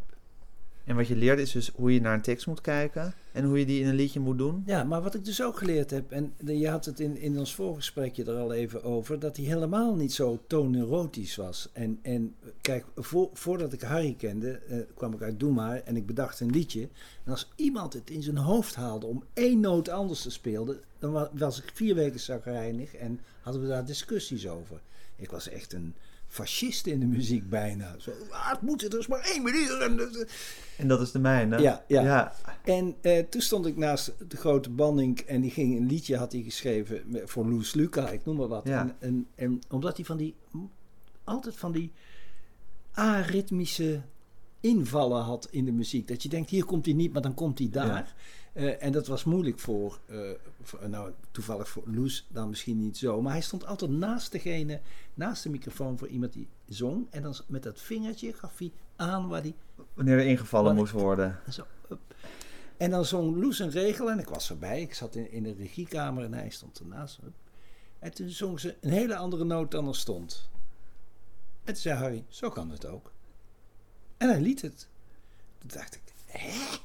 [0.84, 3.58] en wat je leert is dus hoe je naar een tekst moet kijken en hoe
[3.58, 4.62] je die in een liedje moet doen.
[4.66, 7.54] Ja, maar wat ik dus ook geleerd heb, en je had het in, in ons
[7.54, 11.68] voorgesprekje er al even over, dat hij helemaal niet zo tooneurotisch was.
[11.72, 15.96] En, en kijk, voor, voordat ik Harry kende, eh, kwam ik uit Doe Maar en
[15.96, 16.88] ik bedacht een liedje.
[17.24, 21.12] En als iemand het in zijn hoofd haalde om één noot anders te spelen, dan
[21.12, 24.80] wa- was ik vier weken zagrijnig en hadden we daar discussies over.
[25.16, 25.94] Ik was echt een
[26.34, 27.94] fascist in de muziek bijna.
[27.98, 29.80] Zo, ah, het moet, er is maar één manier.
[29.80, 30.28] En, eh,
[30.76, 31.60] En dat is de mijne.
[31.60, 32.02] Ja, ja.
[32.02, 32.34] ja.
[32.64, 36.32] en eh, toen stond ik naast de grote Banning en die ging een liedje had
[36.32, 38.64] hij geschreven voor Loes Luca, ik noem maar wat.
[38.64, 38.80] Ja.
[38.80, 40.34] En, en, en omdat hij van die
[41.24, 41.92] altijd van die
[42.92, 44.02] aritmische
[44.60, 46.08] invallen had in de muziek.
[46.08, 48.14] Dat je denkt, hier komt hij niet, maar dan komt hij daar.
[48.54, 50.18] Eh, en dat was moeilijk voor, eh,
[50.62, 53.22] voor- nou toevallig voor Loes dan misschien niet zo.
[53.22, 54.80] Maar hij stond altijd naast degene,
[55.14, 57.06] naast de microfoon voor iemand die zong.
[57.10, 59.54] En dan met dat vingertje gaf hij aan waar hij
[59.94, 61.40] Wanneer er ingevallen moest worden.
[61.46, 61.64] en Zo.
[62.76, 64.80] En dan zong Loes een regel en ik was erbij.
[64.80, 67.18] Ik zat in, in de regiekamer en hij stond ernaast.
[67.98, 70.48] En toen zong ze een hele andere noot dan er stond.
[71.64, 73.12] En toen zei Harry, zo kan het ook.
[74.16, 74.88] En hij liet het.
[75.58, 76.76] Toen dacht ik, hè?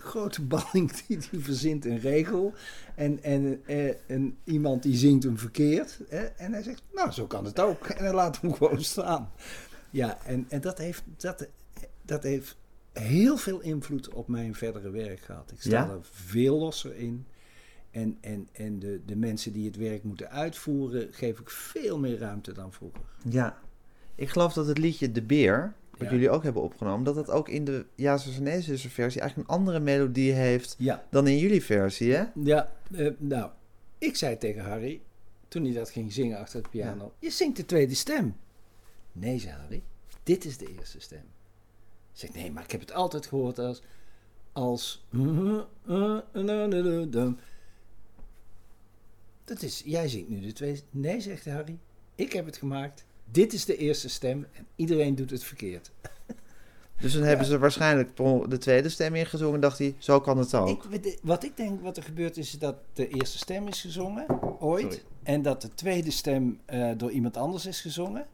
[0.00, 2.54] Grote balling die, die verzint een regel.
[2.94, 6.00] En, en, eh, en iemand die zingt hem verkeerd.
[6.08, 6.24] Hè?
[6.24, 7.86] En hij zegt, nou zo kan het ook.
[7.98, 9.32] En hij laat hem gewoon staan.
[9.90, 11.48] Ja, en, en dat, heeft, dat,
[12.02, 12.56] dat heeft
[12.92, 15.50] heel veel invloed op mijn verdere werk gehad.
[15.50, 15.88] Ik sta Ja?
[15.88, 17.26] er veel losser in.
[17.90, 22.18] En, en, en de, de mensen die het werk moeten uitvoeren, geef ik veel meer
[22.18, 23.00] ruimte dan vroeger.
[23.28, 23.58] Ja.
[24.14, 27.48] Ik geloof dat het liedje De Beer, wat jullie ook hebben opgenomen, dat dat ook
[27.48, 30.76] in de Ja Susanese versie eigenlijk een andere melodie heeft
[31.10, 32.24] dan in jullie versie, hè?
[32.34, 33.50] ja eh, nou,
[33.98, 35.00] ik zei tegen Harry,
[35.48, 38.36] toen hij dat ging zingen achter de piano, je zingt de tweede stem.
[39.12, 39.82] Nee, zei Harry,
[40.22, 41.24] dit is de eerste stem.
[42.12, 43.82] Ik zeg, nee, maar ik heb het altijd gehoord als...
[44.52, 45.04] als
[49.44, 50.80] dat is, jij zingt nu de tweede...
[50.90, 51.78] Nee, zegt Harry,
[52.14, 53.06] ik heb het gemaakt.
[53.30, 55.90] Dit is de eerste stem en iedereen doet het verkeerd.
[57.00, 58.16] Dus dan hebben ze waarschijnlijk
[58.48, 60.84] de tweede stem ingezongen en dacht hij, zo kan het ook.
[60.92, 64.26] Ik, wat ik denk wat er gebeurt is dat de eerste stem is gezongen,
[64.60, 64.82] ooit.
[64.82, 64.98] Sorry.
[65.22, 68.26] En dat de tweede stem eh, door iemand anders is gezongen.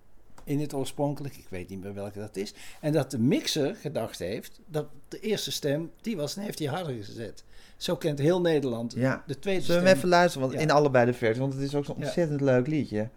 [0.44, 2.54] In het oorspronkelijk, ik weet niet meer welke dat is.
[2.80, 6.68] En dat de mixer gedacht heeft dat de eerste stem, die was en heeft hij
[6.68, 7.44] harder gezet.
[7.76, 9.24] Zo kent heel Nederland Ja.
[9.26, 9.92] de tweede Zullen we stem.
[9.92, 10.46] hem even luisteren?
[10.48, 10.64] Want Ja.
[10.66, 13.08] in allebei de versies, want het is ook zo'n ontzettend leuk liedje.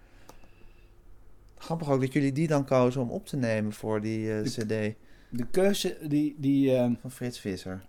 [1.57, 4.49] Grappig ook dat jullie die dan kozen om op te nemen voor die eh, De-
[4.49, 4.95] cd
[5.29, 6.35] De keuze die...
[6.37, 7.81] die eh, van Frits Visser.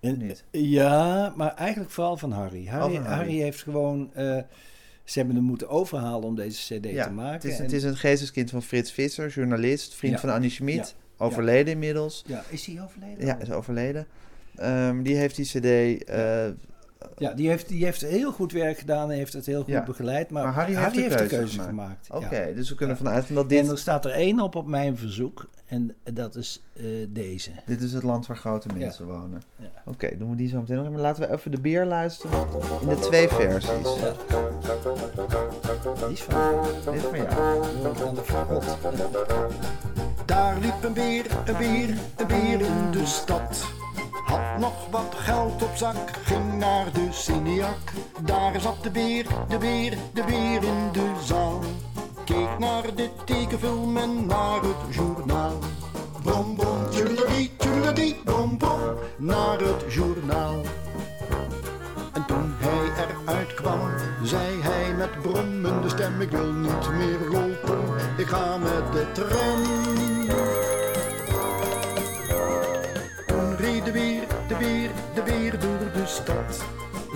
[0.00, 0.44] en- Niet.
[0.50, 2.66] ja, maar eigenlijk vooral van Harry.
[2.66, 3.16] Harry, van Harry.
[3.16, 4.10] Harry heeft gewoon...
[4.14, 4.38] eh,
[5.04, 7.32] ze hebben hem moeten overhalen om deze cd Ja, te maken.
[7.34, 10.20] Het is, En- het is een geesteskind van Frits Visser, journalist, vriend Ja.
[10.20, 11.24] van Annie Schmid, Ja.
[11.24, 12.24] overleden inmiddels.
[12.26, 13.26] Ja, is hij overleden?
[13.26, 14.06] Ja, is overleden.
[14.56, 16.46] Ehm, die heeft die cd eh,
[17.16, 19.82] Ja, die heeft, die heeft heel goed werk gedaan en heeft het heel goed Ja.
[19.82, 20.30] begeleid.
[20.30, 22.06] Maar, Maar Harry Harry, heeft de heeft de keuze gemaakt.
[22.08, 22.24] gemaakt.
[22.26, 22.54] Oké, ja.
[22.54, 23.02] dus we kunnen Ja.
[23.04, 25.48] vanuit dat En dit, er staat er één op op mijn verzoek.
[25.66, 27.50] En dat is eh, deze.
[27.66, 29.42] dit is het land waar grote mensen wonen.
[29.56, 29.66] Ja.
[29.84, 30.90] Oké, doen we die zo meteen nog.
[30.90, 32.38] Maar laten we even de beer luisteren
[32.80, 33.70] in de twee versies.
[34.00, 34.12] Ja.
[36.06, 36.92] Die is van mij.
[36.92, 38.62] Dit is van jou.
[40.26, 43.66] Daar liep een beer, een beer, een beer in de stad.
[44.32, 47.92] Had nog wat geld op zak, ging naar de Cineac.
[48.20, 51.60] Daar zat de beer, de beer, de beer in de zaal.
[52.24, 55.58] Keek naar de tekenfilm en naar het journaal.
[56.22, 58.80] Brom, brom, tjoedeladie, tjoedeladie, brom, brom,
[59.16, 60.60] naar het journaal.
[62.12, 63.90] En toen hij eruit kwam,
[64.22, 67.80] zei hij met brommende stem: Ik wil niet meer lopen,
[68.16, 70.71] ik ga met de tram.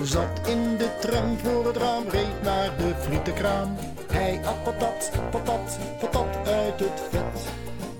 [0.07, 3.75] Zat in de tram voor het raam, reed naar de frietenkraam.
[4.11, 7.47] Hij at patat, patat, patat uit het vet.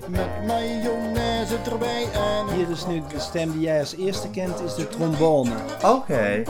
[0.06, 4.74] Met mayonaise erbij en Hier is nu de stem die jij als eerste kent, is
[4.74, 5.50] de trombone.
[5.84, 6.42] Oké.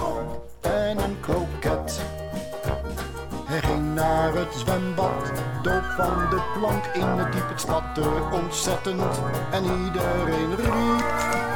[0.61, 2.01] en een kroket.
[3.45, 7.49] Hij ging naar het zwembad, dook van de plank in het diep.
[7.49, 11.48] Het spatte ontzettend en iedereen riep.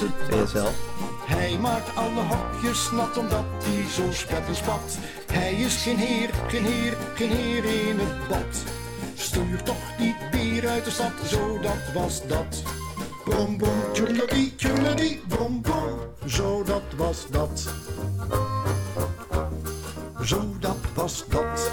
[0.00, 0.74] Uit het
[1.24, 4.98] hij maakt alle hokjes nat omdat hij zo spet en spat.
[5.32, 8.62] Hij is geen heer, geen heer, geen heer in het bad.
[9.14, 12.62] Stuur toch die bier uit de stad, zo dat was dat.
[13.24, 17.68] Brom brom, tjoedeladie, tjoedeladie, brom brom, zo dat was dat.
[20.22, 21.70] Zo dat was dat.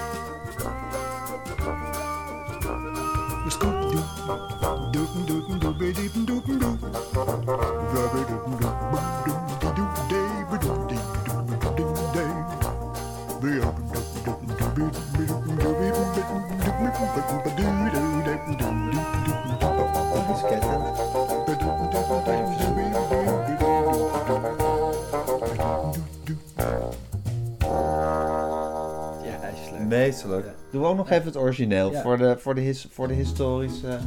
[30.28, 30.54] Ja.
[30.72, 32.02] Doe ook nog even het origineel Ja.
[32.02, 33.88] voor, de, voor, de his, voor de historische...
[33.88, 34.00] Ja.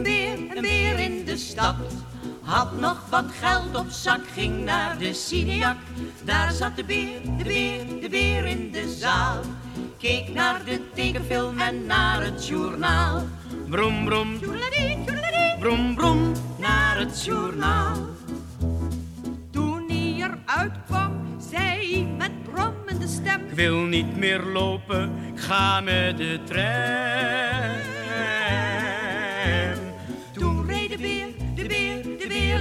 [0.00, 1.76] Een beer, een beer in de stad.
[2.42, 5.76] Had nog wat geld op zak, ging naar de Cineac.
[6.24, 9.40] Daar zat de beer, de beer, de beer in de zaal.
[9.98, 13.26] Keek naar de tekenfilm en naar het journaal.
[13.68, 15.58] Brom, brom, tjoedeladie, tjoedeladie.
[15.58, 17.96] Brom, brom, naar het journaal.
[19.50, 23.40] Toen hij eruit kwam, zei hij met brommende stem.
[23.40, 27.99] Ik wil niet meer lopen, ik ga met de tram.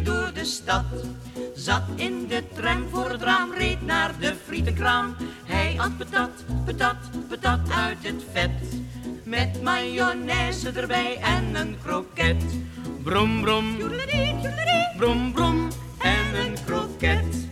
[0.03, 0.85] Door de stad.
[1.55, 5.15] Zat in de tram voor het raam, reed naar de frietenkraam.
[5.45, 6.95] Hij at patat, patat,
[7.29, 8.81] patat uit het vet.
[9.23, 12.43] Met mayonaise erbij en een kroket.
[13.03, 13.77] Brom, brom,
[14.97, 15.67] brom, brom
[15.99, 17.47] en een kroket.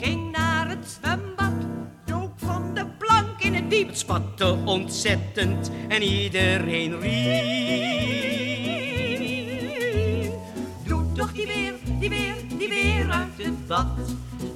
[0.00, 1.66] Ging naar het zwembad,
[2.04, 3.88] dook van de plank in het diep.
[3.88, 8.27] Het spatte ontzettend en iedereen riep.
[12.08, 13.86] Die weer, die weer uit het bad.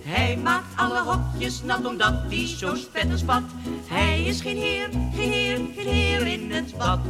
[0.02, 3.42] Hij maakt alle hokjes nat omdat hij zo spet en spat.
[3.86, 7.00] Hij is geen heer, geen heer, geen heer in het bad.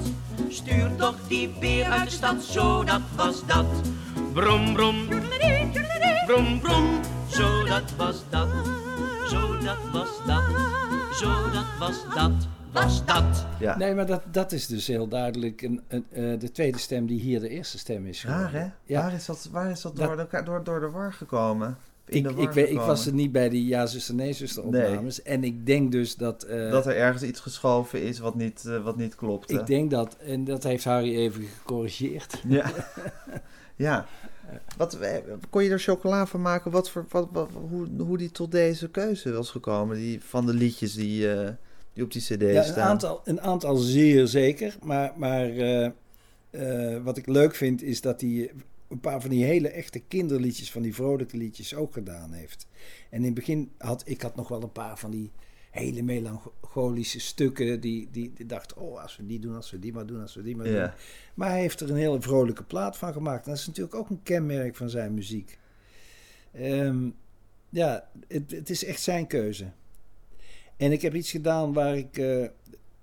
[0.49, 3.67] Stuur toch die beer uit de stad, zo dat was dat.
[4.33, 5.07] Brom, brom,
[6.27, 8.49] brom, brom, zo dat was dat.
[9.31, 10.43] Zo dat was dat,
[11.21, 12.33] zo dat was dat,
[12.73, 13.47] was dat.
[13.61, 13.77] Ja.
[13.77, 17.21] Nee, maar dat, dat is dus heel duidelijk een, een, eh, de tweede stem die
[17.21, 18.25] hier de eerste stem is.
[18.25, 18.67] Raar, hè?
[18.85, 19.01] Ja.
[19.03, 21.77] Waar is dat, waar is dat, Dat- door, de, door, door de war gekomen?
[22.05, 25.23] Ik, ik, weet, ik was er niet bij die Ja zuster nee zuster opnames.
[25.23, 26.43] En ik denk dus dat...
[26.43, 29.53] eh, Dat er ergens iets geschoven is wat niet, eh, wat niet klopte.
[29.55, 32.43] ik denk dat, en dat heeft Harry even gecorrigeerd.
[32.49, 32.71] Ja.
[33.77, 34.07] ja.
[34.77, 34.99] Wat,
[35.51, 36.71] kon je er chocola van maken?
[36.71, 39.97] Wat voor, wat, wat, hoe, hoe die tot deze keuze was gekomen?
[39.97, 41.51] Die, van de liedjes die, eh,
[41.93, 44.77] die op die cd Ja, een aantal, een aantal zeer zeker.
[44.83, 45.85] Maar, maar eh,
[46.51, 48.51] eh, wat ik leuk vind is dat hij
[48.89, 52.67] een paar van die hele echte kinderliedjes, van die vrolijke liedjes ook gedaan heeft.
[53.11, 55.31] En in het begin had ik had nog wel een paar van die
[55.71, 59.93] hele melancholische stukken die, die, die dacht, oh als we die doen, als we die
[59.93, 60.90] maar doen, als we die maar doen.
[61.35, 63.45] Maar hij heeft er een hele vrolijke plaat van gemaakt.
[63.45, 65.59] En dat is natuurlijk ook een kenmerk van zijn muziek.
[66.53, 67.09] Ehm,
[67.69, 69.73] ja, het, het is echt zijn keuze.
[70.83, 72.47] En ik heb iets gedaan waar ik eh,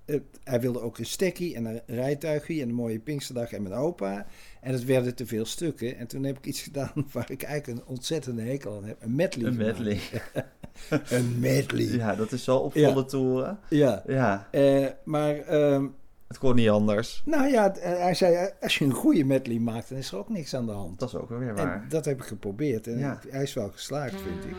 [0.06, 3.76] het- hij wilde ook een stekkie en een rijtuigje en een mooie Pinksterdag en mijn
[3.76, 4.26] opa.
[4.62, 5.98] En het werden te veel stukken.
[5.98, 8.98] En toen heb ik iets gedaan waar ik eigenlijk een ontzettende hekel aan heb.
[9.02, 9.48] Een medley.
[9.48, 10.00] Een medley.
[11.10, 11.84] Een medley.
[11.86, 11.96] Ja.
[11.96, 12.90] Ja, dat is zo op Ja.
[12.90, 13.60] volle toeren.
[13.70, 14.04] ja.
[14.08, 15.88] Ja, Eh, maar, ehm,
[16.28, 17.22] het kon niet anders.
[17.26, 20.30] nou ja, eh, hij zei, als je een goede medley maakt, dan is er ook
[20.30, 21.00] niks aan de hand.
[21.00, 21.86] Dat is ook wel weer En waar.
[21.90, 22.88] dat heb ik geprobeerd.
[22.88, 23.20] En Ja.
[23.30, 24.56] hij is wel geslaagd, vind ik.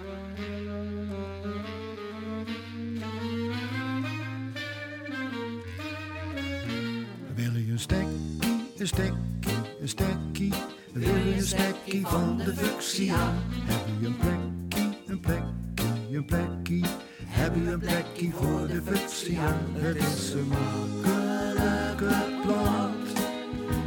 [7.40, 10.52] Wil je een stekkie, een stekkie, een stekkie?
[10.92, 13.32] Wil je een stekkie van de fuchsia?
[13.64, 16.84] Heb je een plekkie, een plekkie, een plekkie?
[17.24, 19.56] Heb je een plekkie voor de fuchsia?
[19.72, 23.18] Het is een makkelijke plant.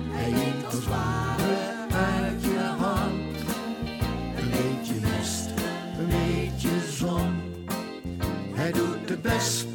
[0.10, 3.38] Hij eet als ware uit je hand.
[4.38, 5.50] Een beetje mest,
[6.00, 7.42] een beetje zon.
[8.54, 9.73] Hij doet het best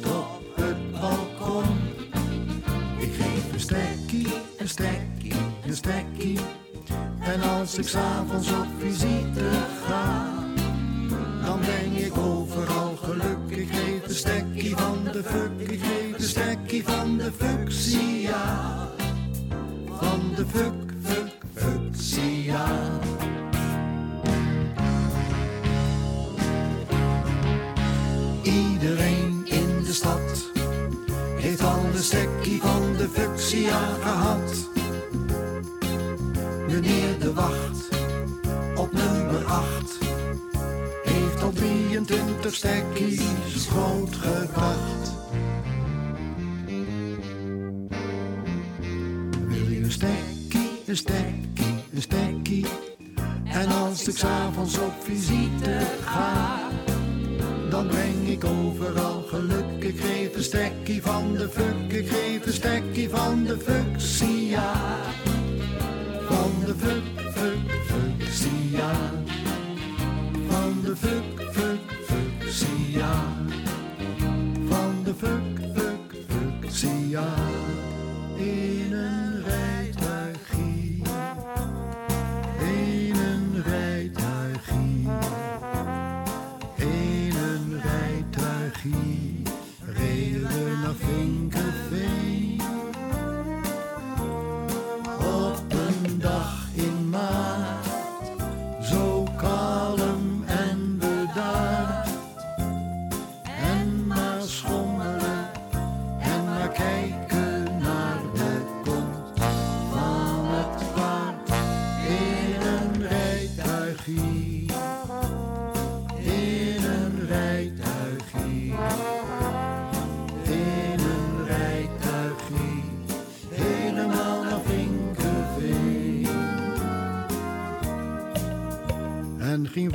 [7.69, 9.78] als ik s'avonds op visite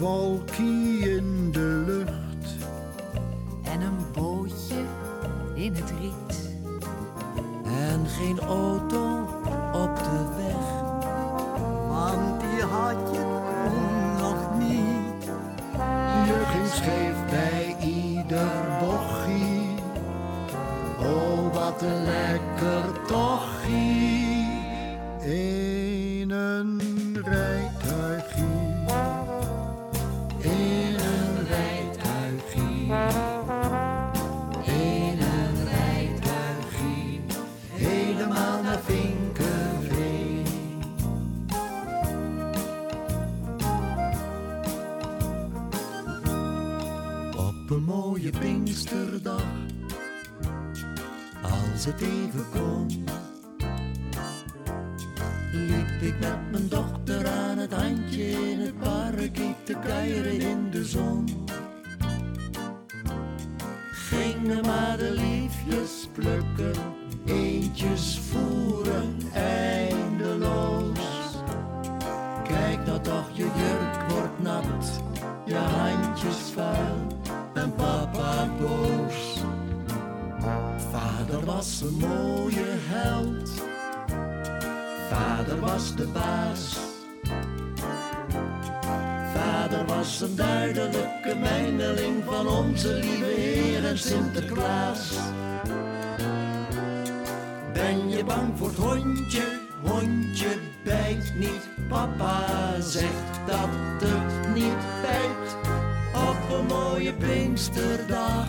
[0.04, 2.66] Wolkie in de lucht,
[3.62, 4.82] En een bootje
[5.54, 6.50] in het riet.
[7.64, 9.20] En geen auto
[9.72, 10.66] op de weg,
[11.88, 13.22] want die had je
[13.68, 15.24] toen nog niet.
[16.26, 18.50] je ging scheef bij ieder
[18.80, 19.68] bochie.
[21.00, 24.13] Oh, wat een lekker tochie.
[51.42, 52.73] Als het even kon,
[92.74, 95.12] onze lieve Heer en Sinterklaas.
[97.72, 99.42] Ben je bang voor het hondje?
[99.82, 101.68] Hondje bijt niet.
[101.88, 103.68] Papa zegt dat
[104.02, 105.56] het niet bijt.
[106.14, 108.48] Op een mooie Pinksterdag.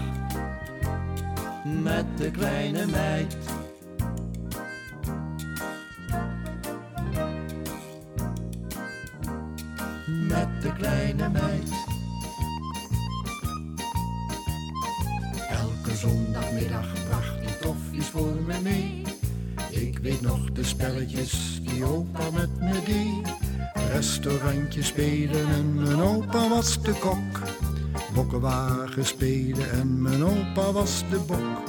[1.63, 3.44] met de kleine meid.
[27.05, 27.39] Kok.
[28.13, 31.61] Bokkenwagen spelen en mijn opa was de bok.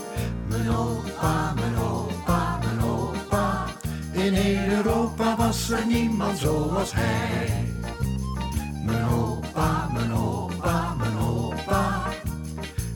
[0.48, 3.64] Mijn opa, mijn opa, mijn opa.
[4.12, 7.64] In heel Europa was er niemand zoals hij.
[8.84, 12.02] Mijn opa, mijn opa, mijn opa.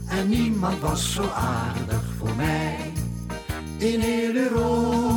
[0.09, 2.93] En niemand was zo aardig voor mij.
[3.79, 5.10] In heel Europa,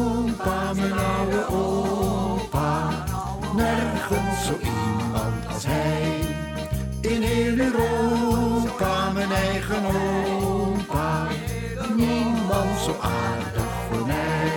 [12.84, 14.52] zo aardig voor mij.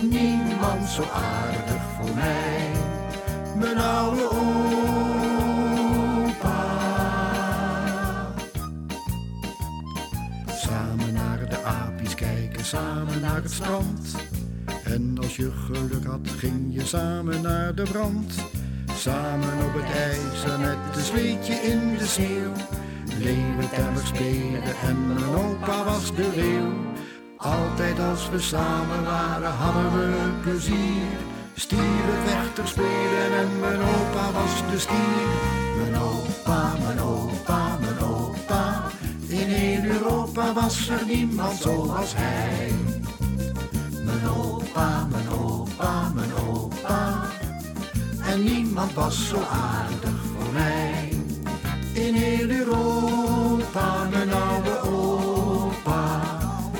[0.00, 2.70] Niemand zo aardig voor mij.
[3.58, 4.44] Mijn oude opa.
[10.46, 14.16] Samen naar de apies kijken, samen naar het strand.
[14.84, 18.34] En als je geluk had, ging je samen naar de brand.
[18.96, 22.52] Samen op het ijs en met een zweetje in de sneeuw.
[23.26, 26.72] Leeuwentemmer spelen en mijn opa was de leeuw.
[27.36, 31.06] Altijd als we samen waren, hadden we plezier.
[31.54, 35.28] Stierenvechter spelen en mijn opa was de stier.
[35.78, 38.90] Mijn opa, mijn opa, mijn opa.
[39.28, 42.72] In heel Europa was er niemand zoals hij.
[44.04, 47.30] Mijn opa, mijn opa, mijn opa.
[48.30, 51.10] En niemand was zo aardig voor mij.
[51.92, 53.15] In heel Europa,
[53.84, 56.20] mijn oude opa.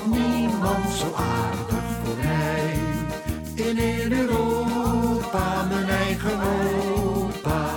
[0.04, 2.78] Niemand zo aardig voor mij.
[3.54, 7.68] In heel Europa, mijn eigen opa.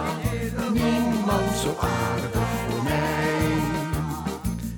[0.74, 3.52] Niemand zo aardig voor mij.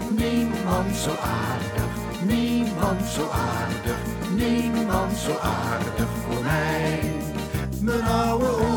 [0.09, 1.91] Niemand zo aardig,
[2.25, 3.99] niemand zo aardig,
[4.35, 6.99] niemand zo aardig voor mij.
[7.81, 8.70] Mijn oude.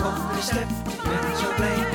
[0.00, 1.89] komið slepp, menn svo bleið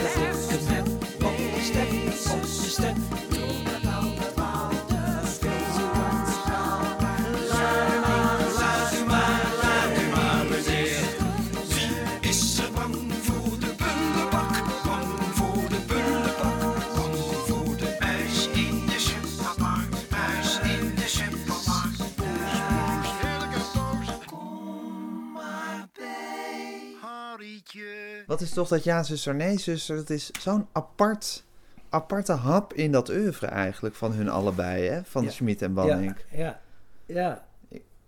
[28.45, 29.95] is toch dat ja, zuster, nee, zuster?
[29.95, 31.43] Dat is zo'n apart,
[31.89, 35.03] aparte hap in dat oeuvre eigenlijk van hun allebei, hè?
[35.03, 35.29] Van Ja.
[35.29, 36.15] Schmid en Banning.
[36.31, 36.59] Ja, ja,
[37.05, 37.45] ja.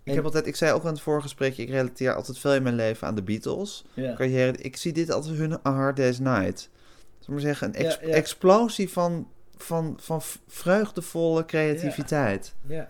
[0.02, 2.62] Ik, heb altijd, ik zei ook aan het vorige gesprekje, ik relateer altijd veel in
[2.62, 3.84] mijn leven aan de Beatles.
[3.94, 4.14] ja.
[4.14, 6.70] Carrière, ik zie dit als hun A Hard Day's Night.
[7.18, 12.54] Zal maar zeggen, een ex- explosie van, van, van vreugdevolle creativiteit.
[12.66, 12.88] Ja.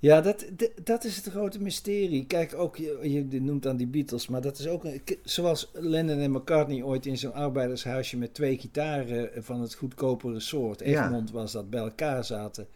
[0.00, 0.44] Ja, dat,
[0.84, 2.26] dat is het grote mysterie.
[2.26, 2.98] Kijk, ook, je,
[3.30, 4.84] je noemt dan die Beatles, maar dat is ook...
[4.84, 10.40] Een, zoals Lennon en McCartney ooit in zo'n arbeidershuisje met twee gitaren van het goedkopere
[10.40, 11.04] soort, Ja.
[11.04, 12.66] Egmond was dat, bij elkaar zaten.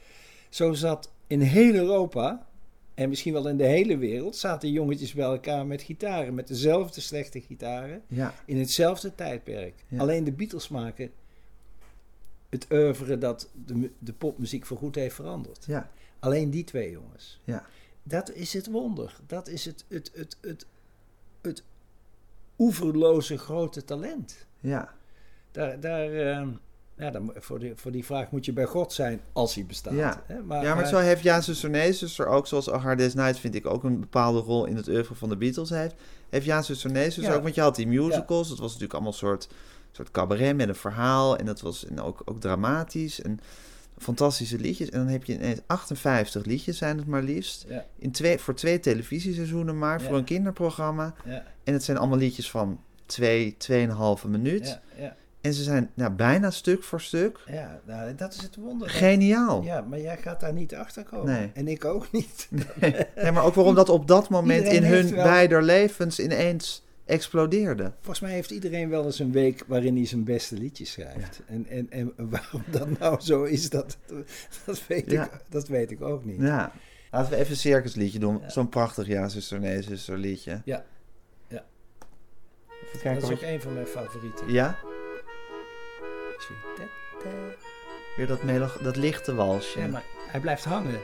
[0.49, 2.47] Zo zat in heel Europa,
[2.95, 7.01] en misschien wel in de hele wereld, zaten jongetjes bij elkaar met gitaren, met dezelfde
[7.01, 9.75] slechte gitaren, Ja, in hetzelfde tijdperk.
[9.89, 9.99] Ja.
[9.99, 11.11] Alleen de Beatles maken
[12.49, 15.64] het oeuvre dat de, de popmuziek voorgoed heeft veranderd.
[15.66, 15.91] ja,
[16.25, 17.41] Alleen die twee jongens.
[17.45, 17.64] ja.
[18.07, 19.16] Dat is het wonder.
[19.27, 20.66] Dat is het, het, het, het,
[21.43, 21.62] het
[22.59, 24.47] oeverloze grote talent.
[24.61, 24.95] ja.
[25.51, 26.49] Daar, daar, ehm,
[26.97, 29.93] ja, dan, voor, die, voor die vraag moet je bij God zijn als hij bestaat.
[29.95, 30.22] Ja.
[30.27, 30.43] Hè?
[30.43, 33.39] Maar, ja, maar zo heeft Ja, zuster, nee, zuster ook, zoals A Hard Day's Night
[33.39, 35.95] vind ik ook een bepaalde rol in het oeuvre van de Beatles heeft.
[36.31, 37.37] Heeft Ja, zuster, nee, zuster Ja.
[37.37, 39.49] ook, want je had die musicals, dat was natuurlijk allemaal een soort,
[39.93, 43.22] soort cabaret met een verhaal en dat was en ook, ook dramatisch.
[43.22, 43.41] En
[44.05, 44.91] fantastische liedjes.
[44.91, 47.65] En dan heb je ineens 58 liedjes zijn het maar liefst.
[47.69, 50.07] Ja, In twee, voor twee televisieseizoenen maar, Ja.
[50.07, 51.15] voor een kinderprogramma.
[51.25, 54.67] ja, En het zijn allemaal liedjes van twee, tweeënhalve minuut.
[54.97, 55.17] ja, ja.
[55.41, 57.39] En ze zijn nou, bijna stuk voor stuk.
[57.47, 58.91] Ja, nou, dat is het wonder.
[58.91, 59.63] Geniaal.
[59.63, 61.33] Ja, maar jij gaat daar niet achter komen.
[61.33, 61.51] Nee.
[61.55, 62.49] En ik ook niet.
[63.17, 66.84] Nee, maar ook waarom dat op dat moment Iedereen in hun wel- beider levens ineens
[67.05, 67.93] explodeerde.
[67.97, 71.43] Volgens mij heeft iedereen wel eens een week waarin hij zijn beste liedjes schrijft.
[71.47, 73.97] En, en, en waarom dat nou zo is, dat,
[74.67, 75.25] dat, weet, Ja.
[75.25, 76.41] ik, dat weet ik ook niet.
[76.41, 76.73] Ja.
[77.11, 78.39] Laten we even een circusliedje doen.
[78.41, 78.49] Ja.
[78.51, 80.61] Zo'n prachtig ja, zuster, nee, zuster liedje.
[80.65, 80.85] Ja.
[81.49, 81.65] Ja.
[82.69, 84.53] Even Dat kijken is ook een van mijn favorieten.
[84.53, 84.79] Ja?
[88.17, 89.81] Weer dat, melo- dat lichte walsje.
[89.81, 91.01] Ja, maar hij blijft hangen.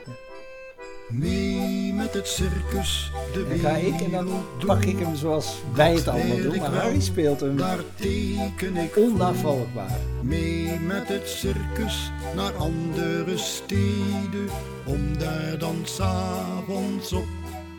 [1.11, 4.29] Mee met het circus, de Dan ga ik en dan
[4.65, 6.57] pak ik hem zoals wij het allemaal doen.
[6.57, 9.99] Maar Harry speelt hem Daar teken ik onnavolgbaar.
[10.21, 14.47] mee met het circus naar andere steden.
[14.85, 17.27] Om daar dan s'avonds op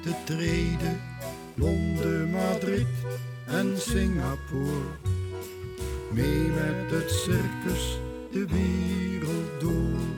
[0.03, 1.01] te treden.
[1.55, 2.87] Londen, Madrid
[3.47, 4.91] en Singapore.
[6.11, 7.99] Mee met het circus
[8.33, 10.12] de wereld door.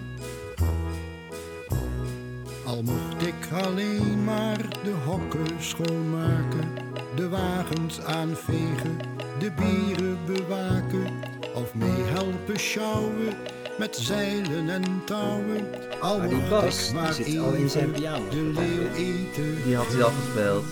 [2.64, 6.68] Al mocht ik alleen maar de hokken schoonmaken,
[7.16, 8.98] de wagens aanvegen,
[9.38, 11.06] de bieren bewaken,
[11.54, 13.34] of meehelpen sjouwen
[13.78, 15.66] met zeilen en touwen.
[16.00, 19.64] Al Maar die mocht Bas, ik maar die zit al in zijn de leeuw eten.
[19.64, 20.64] Die had hij al gespeeld.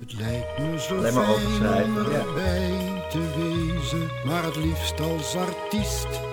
[0.00, 2.18] Het lijkt me zo Alleen maar fijn overschrijven, om ja.
[2.18, 6.27] erbij te wezen, maar het liefst als artiest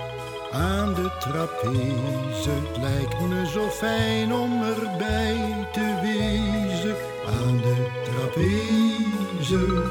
[0.56, 2.56] aan de trapeze.
[2.82, 6.95] Lijkt me zo fijn om erbij te wezen,
[7.26, 9.84] aan de trapeze,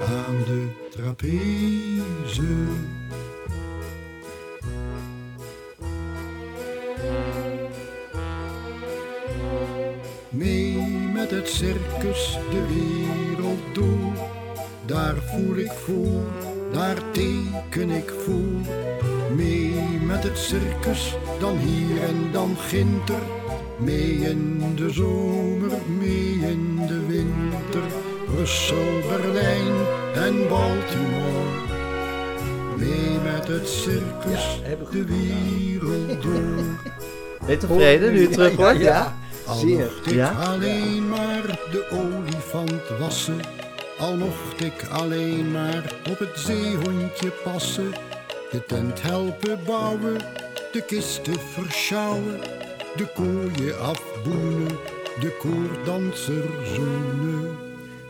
[0.00, 2.66] aan de trapeze.
[10.28, 10.76] Mee
[11.12, 14.26] met het circus de wereld door.
[14.86, 16.22] Daar voel ik voor,
[16.72, 19.17] daar teken ik voor.
[19.36, 19.74] Mee
[20.06, 23.20] met het circus, dan hier en dan ginter.
[23.78, 27.82] Mee in de zomer, mee in de winter.
[28.34, 29.72] Brussel, Berlijn
[30.14, 31.46] en Baltimore.
[32.76, 36.64] Mee met het circus, Ja, de wereld door.
[37.46, 38.78] Ben je tevreden nu je terug Ja, hoort?
[38.80, 39.16] ja.
[39.46, 39.76] Al Zeer.
[39.78, 40.30] mocht ik Ja?
[40.30, 43.40] alleen maar de olifant wassen.
[43.98, 47.92] Al mocht ik alleen maar op het zeehondje passen.
[48.50, 50.16] De tent helpen bouwen,
[50.72, 52.40] de kisten verschouwen.
[52.96, 54.78] De kooien afboenen,
[55.20, 56.44] de koordanser
[56.74, 57.56] zoenen.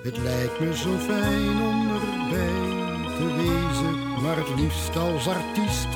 [0.02, 5.88] Het lijkt me zo fijn om erbij te wezen, maar het liefst als artiest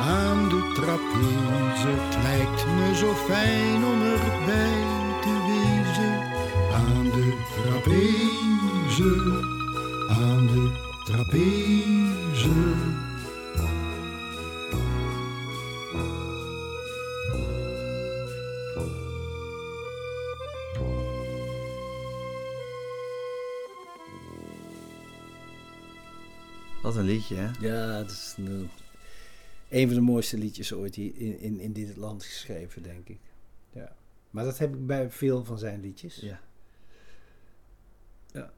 [0.00, 1.88] aan de trapeze.
[1.88, 4.82] Het lijkt me zo fijn om erbij
[5.22, 6.14] te wezen.
[6.72, 9.40] Aan de trapeze,
[10.08, 10.70] aan de
[11.04, 13.05] trapeze.
[26.96, 27.50] Een liedje, hè?
[27.60, 28.66] Ja, dat is nou,
[29.68, 33.20] een van de mooiste liedjes ooit hier in, in, in dit land geschreven, denk ik.
[33.72, 33.96] Ja.
[34.30, 36.16] Maar dat heb ik bij veel van zijn liedjes.
[36.16, 36.40] Ja.
[38.32, 38.52] Ja.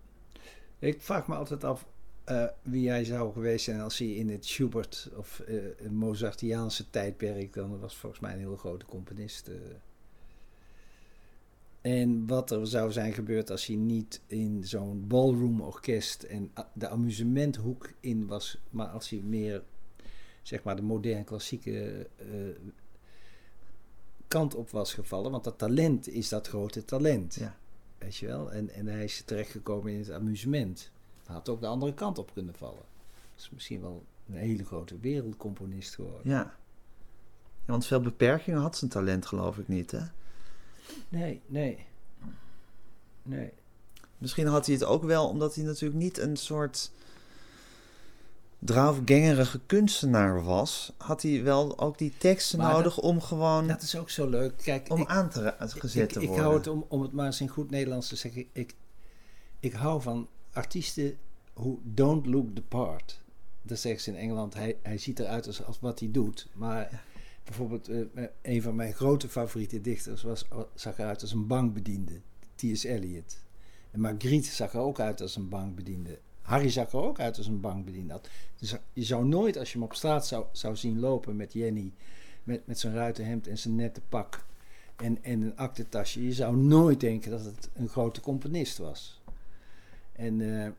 [0.78, 1.86] Ik vraag me altijd af
[2.24, 6.90] eh, wie hij zou geweest zijn als hij in het Schubert of eh een Mozartiaanse
[6.90, 9.48] tijdperk, dan was volgens mij een hele grote componist.
[9.48, 9.54] eh.
[11.80, 16.88] En wat er zou zijn gebeurd als hij niet in zo'n ballroom orkest en de
[16.88, 19.62] amusementhoek in was, maar als hij meer,
[20.42, 22.26] zeg maar, de moderne klassieke eh,
[24.28, 25.30] kant op was gevallen.
[25.30, 27.34] Want dat talent is dat grote talent.
[27.34, 27.56] Ja.
[27.98, 28.52] Weet je wel?
[28.52, 30.90] En, en hij is terechtgekomen in het amusement.
[31.24, 32.84] Hij had ook de andere kant op kunnen vallen.
[33.34, 36.30] Dat is misschien wel een hele grote wereldcomponist geworden.
[36.30, 36.56] Ja.
[37.68, 40.00] Ja, want veel beperkingen had zijn talent, geloof ik niet, hè?
[41.08, 41.86] Nee, nee.
[43.22, 43.52] Nee.
[44.18, 46.90] Misschien had hij het ook wel omdat hij natuurlijk niet een soort
[48.58, 50.92] draafgängerige kunstenaar was.
[50.96, 54.52] Had hij wel ook die teksten Maar nodig om gewoon Dat is ook zo leuk.
[54.62, 56.44] Kijk, om ik, aan te gezet ik, te ik worden.
[56.44, 58.44] hou het om, om het maar eens in goed Nederlands te zeggen.
[58.52, 58.74] Ik,
[59.60, 61.16] ik hou van artiesten
[61.54, 63.20] who don't look the part.
[63.62, 64.54] Dat zeggen ze in Engeland.
[64.54, 66.48] Hij, hij ziet eruit als, als wat hij doet.
[66.52, 67.02] Maar
[67.48, 72.20] bijvoorbeeld eh, een van mijn grote favoriete dichters was, zag eruit als een bankbediende.
[72.54, 72.84] T.S.
[72.84, 73.36] Eliot.
[73.90, 76.18] En Marguerite zag er ook uit als een bankbediende.
[76.42, 78.20] Harry zag er ook uit als een bankbediende.
[78.56, 81.92] Dus je zou nooit, als je hem op straat zou, zou zien lopen met Jenny
[82.48, 84.46] met, met zijn ruitenhemd en zijn nette pak
[84.96, 86.24] en, en een aktentasje.
[86.24, 89.20] Je zou nooit denken dat het een grote componist was.
[90.12, 90.70] En eh,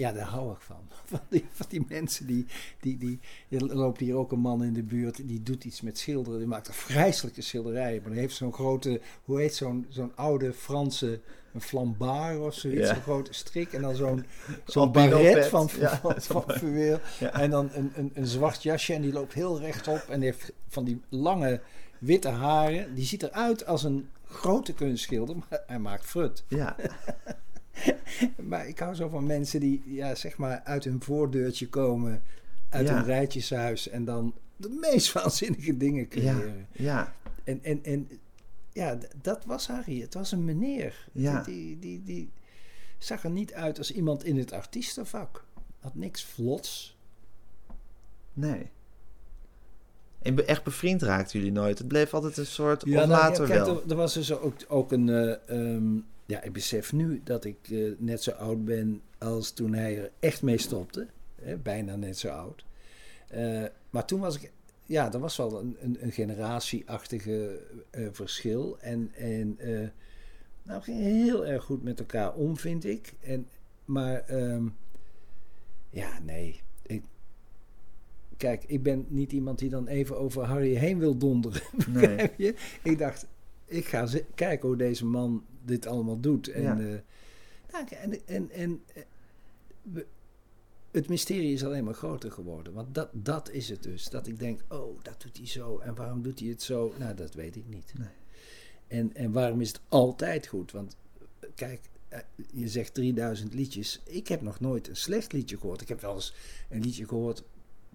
[0.00, 0.88] ja, daar hou ik van.
[1.10, 2.46] Van die, van die mensen die,
[2.80, 3.20] die, die...
[3.48, 6.38] Er loopt hier ook een man in de buurt, die doet iets met schilderen.
[6.38, 8.02] Die maakt een vreselijke schilderijen.
[8.02, 11.20] Maar die heeft zo'n grote, hoe heet zo'n zo'n oude Franse,
[11.52, 12.80] een flambard of zoiets.
[12.88, 12.94] Ja.
[12.94, 13.72] Zo'n grote strik.
[13.72, 14.26] En dan zo'n
[14.64, 16.44] zo'n baret van, Ja, van, van.
[17.18, 17.32] Ja.
[17.32, 20.04] En dan een, een, een zwart jasje en die loopt heel rechtop.
[20.08, 21.60] En die heeft van die lange
[21.98, 22.94] witte haren.
[22.94, 26.44] Die ziet eruit als een grote kunstschilder, maar hij maakt frut.
[26.48, 26.76] Ja,
[28.48, 32.22] Maar ik hou zo van mensen die ja, zeg maar uit hun voordeurtje komen,
[32.68, 32.98] uit Ja.
[32.98, 36.66] een rijtjeshuis en dan de meest waanzinnige dingen ja, creëren.
[36.72, 37.14] ja,
[37.44, 38.08] En, en, en
[38.72, 40.00] ja, dat was Harry.
[40.00, 41.08] Het was een meneer.
[41.12, 41.42] Ja.
[41.42, 42.30] Die, die, die, die
[42.98, 45.44] zag er niet uit als iemand in het artiestenvak.
[45.80, 46.96] Had niks vlots.
[48.32, 48.70] nee.
[50.22, 51.78] En echt bevriend raakten jullie nooit.
[51.78, 53.82] Het bleef altijd een soort, of nou, later ja, kijk, wel.
[53.82, 55.08] Er, er was dus ook, ook een...
[55.08, 55.98] eh, ehm,
[56.30, 60.10] ja, ik besef nu dat ik eh, net zo oud ben als toen hij er
[60.18, 61.06] echt mee stopte.
[61.34, 62.64] Hè, bijna net zo oud.
[63.28, 64.52] Eh, maar toen was ik...
[64.86, 67.60] Ja, er was wel een, een, een generatieachtige
[67.90, 68.78] eh, verschil.
[68.80, 69.56] En, en
[70.62, 73.12] nou, we gingen heel erg goed met elkaar om, vind ik.
[73.20, 73.46] En,
[73.84, 74.66] maar ehm,
[75.90, 76.60] ja, nee.
[76.82, 77.02] Ik,
[78.36, 81.62] kijk, ik ben niet iemand die dan even over Harry heen wil donderen.
[81.92, 82.30] Nee.
[82.36, 82.54] Je?
[82.82, 83.26] Ik dacht,
[83.64, 86.48] ik ga ze- kijken hoe deze man dit allemaal doet.
[86.48, 86.78] En, Ja.
[86.78, 86.98] eh,
[87.72, 89.02] nou, en, en, en eh,
[89.82, 90.06] we-
[90.90, 92.72] het mysterie is alleen maar groter geworden.
[92.72, 94.08] Want dat, dat is het dus.
[94.08, 95.78] Dat ik denk, oh, dat doet hij zo.
[95.78, 96.94] En waarom doet hij het zo?
[96.98, 97.92] Nou, dat weet ik niet.
[97.98, 98.08] Nee.
[98.86, 100.72] En, en waarom is het altijd goed?
[100.72, 100.96] Want
[101.40, 101.80] eh, kijk,
[102.52, 104.00] je zegt 3000 liedjes.
[104.04, 105.80] Ik heb nog nooit een slecht liedje gehoord.
[105.80, 106.34] Ik heb wel eens
[106.68, 107.42] een liedje gehoord,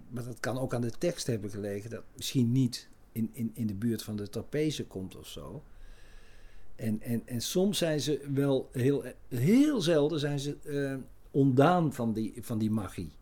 [0.08, 1.90] maar dat kan ook aan de tekst hebben gelegen.
[1.90, 5.62] Dat misschien niet in, in, in de buurt van de trapeze komt of zo.
[6.76, 10.96] En, en, en soms zijn ze wel heel, heel zelden zijn ze eh,
[11.30, 13.12] ontdaan van die, van die magie.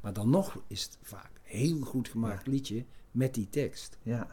[0.00, 3.98] Maar dan nog is het vaak een heel goed gemaakt liedje met die tekst.
[4.02, 4.28] Ja,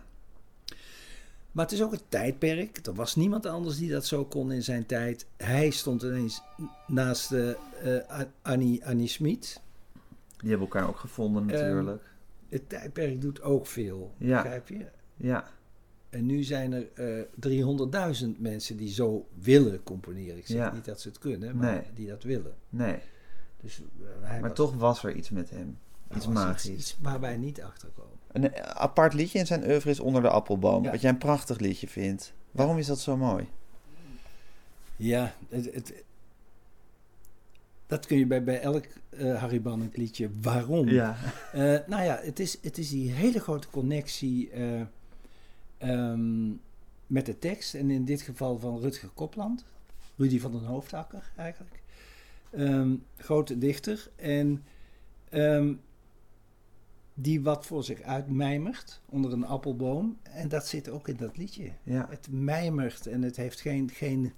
[1.51, 2.85] Maar het is ook een tijdperk.
[2.85, 5.25] Er was niemand anders die dat zo kon in zijn tijd.
[5.37, 6.41] Hij stond ineens
[6.87, 7.53] naast eh,
[8.41, 9.61] Annie, Annie Smit.
[10.37, 12.03] die hebben elkaar ook gevonden natuurlijk.
[12.49, 14.41] Het tijdperk doet ook veel, Ja.
[14.41, 14.85] begrijp je?
[15.15, 15.47] ja,
[16.17, 17.23] En nu zijn er eh
[18.23, 20.37] 300.000 mensen die zo willen componeren.
[20.37, 20.73] Ik zeg Ja.
[20.73, 21.81] niet dat ze het kunnen, maar Nee.
[21.93, 22.53] die dat willen.
[22.69, 22.97] nee.
[23.61, 25.77] Dus, eh, Maar was- toch was er iets met hem.
[26.07, 26.69] hij Iets magisch.
[26.71, 28.11] Iets waar wij niet achter komen.
[28.31, 30.83] Een eh, apart liedje in zijn oeuvre is Onder de Appelboom.
[30.83, 30.91] Ja.
[30.91, 32.33] Wat jij een prachtig liedje vindt.
[32.51, 33.47] Waarom is dat zo mooi?
[34.95, 36.03] Ja, het, het,
[37.87, 40.29] dat kun je bij, bij elk eh Harry Banning liedje.
[40.41, 40.89] Waarom?
[40.89, 41.15] Ja.
[41.51, 44.81] Eh, nou ja, het is, het is die hele grote connectie eh,
[45.77, 46.49] ehm,
[47.07, 47.73] met de tekst.
[47.73, 49.65] En in dit geval van Rutger Kopland.
[50.15, 51.81] Rudy van den Hoofdakker eigenlijk.
[52.51, 54.09] Ehm, grote dichter.
[54.15, 54.63] En
[55.29, 55.73] ehm,
[57.13, 60.17] die wat voor zich uitmijmert onder een appelboom.
[60.23, 61.71] En dat zit ook in dat liedje.
[61.83, 62.07] Ja.
[62.09, 64.33] Het mijmert en het heeft geen, geen,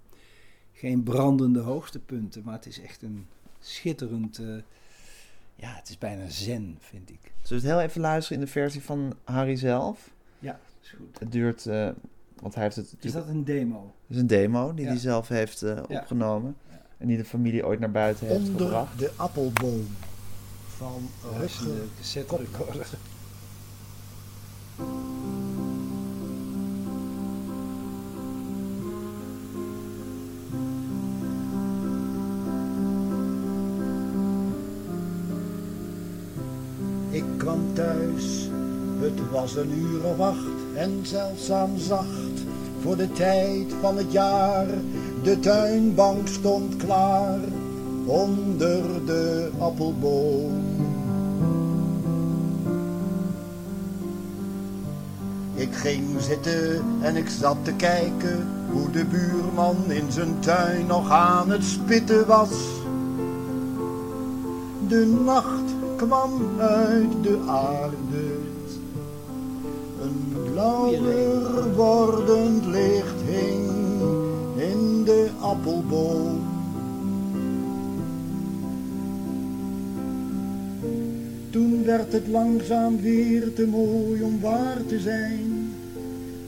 [0.71, 2.43] geen brandende hoogtepunten.
[2.43, 3.27] Maar het is echt een
[3.59, 4.37] schitterend...
[4.37, 4.55] eh,
[5.55, 7.19] ja, het is bijna zen, vind ik.
[7.41, 10.11] Zullen we het heel even luisteren in de versie van Harry zelf?
[10.39, 10.59] Ja.
[11.19, 11.89] Het duurt, eh,
[12.41, 13.93] want hij heeft het Is dat een demo?
[14.07, 14.89] Het is een demo die Ja.
[14.91, 15.99] hij zelf heeft eh, Ja.
[15.99, 16.55] opgenomen.
[16.97, 18.99] En die de familie ooit naar buiten heeft Onder gebracht.
[18.99, 19.87] de appelboom
[20.77, 21.65] van is Rutger
[21.97, 22.03] de
[39.41, 42.43] was een uur of acht en zeldzaam zacht
[42.81, 44.67] voor de tijd van het jaar.
[45.23, 47.39] De tuinbank stond klaar
[48.05, 50.63] onder de appelboom.
[55.53, 61.11] Ik ging zitten en ik zat te kijken hoe de buurman in zijn tuin nog
[61.11, 62.49] aan het spitten was.
[64.87, 68.38] De nacht kwam uit de aarde.
[70.59, 73.69] Blauwer wordend licht hing
[74.57, 76.41] in de appelboom.
[81.49, 85.73] Toen werd het langzaam weer te mooi om waar te zijn.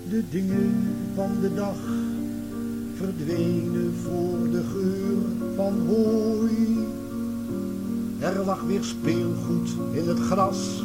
[0.10, 1.80] De dingen van de dag
[2.96, 6.86] verdwenen voor de geur van hooi.
[8.20, 10.84] Er lag weer speelgoed in het gras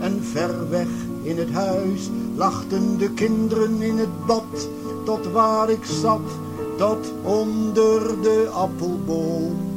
[0.00, 0.88] en ver weg
[1.22, 4.68] in het huis lachten de kinderen in het bad,
[5.04, 6.30] tot waar ik zat,
[6.76, 9.72] tot onder de appelboom.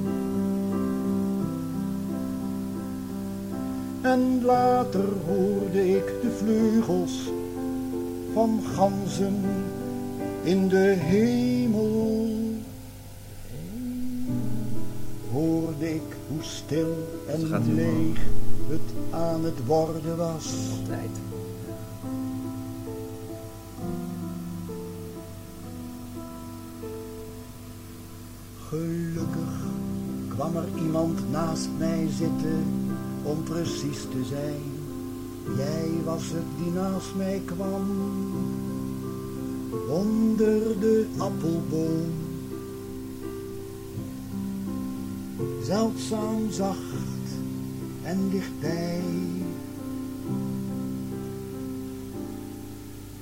[4.02, 7.32] En later hoorde ik de vleugels
[8.34, 9.44] van ganzen
[10.44, 12.28] in de hemel.
[15.32, 18.20] Hoorde ik hoe stil en leeg
[18.68, 20.54] het aan het worden was.
[20.88, 21.37] Tijd.
[30.52, 32.64] Kwam er iemand naast mij zitten
[33.24, 34.62] om precies te zijn.
[35.58, 37.86] Jij was het die naast mij kwam,
[39.90, 42.12] onder de appelboom.
[45.64, 47.28] Zeldzaam zacht
[48.04, 49.02] en dichtbij.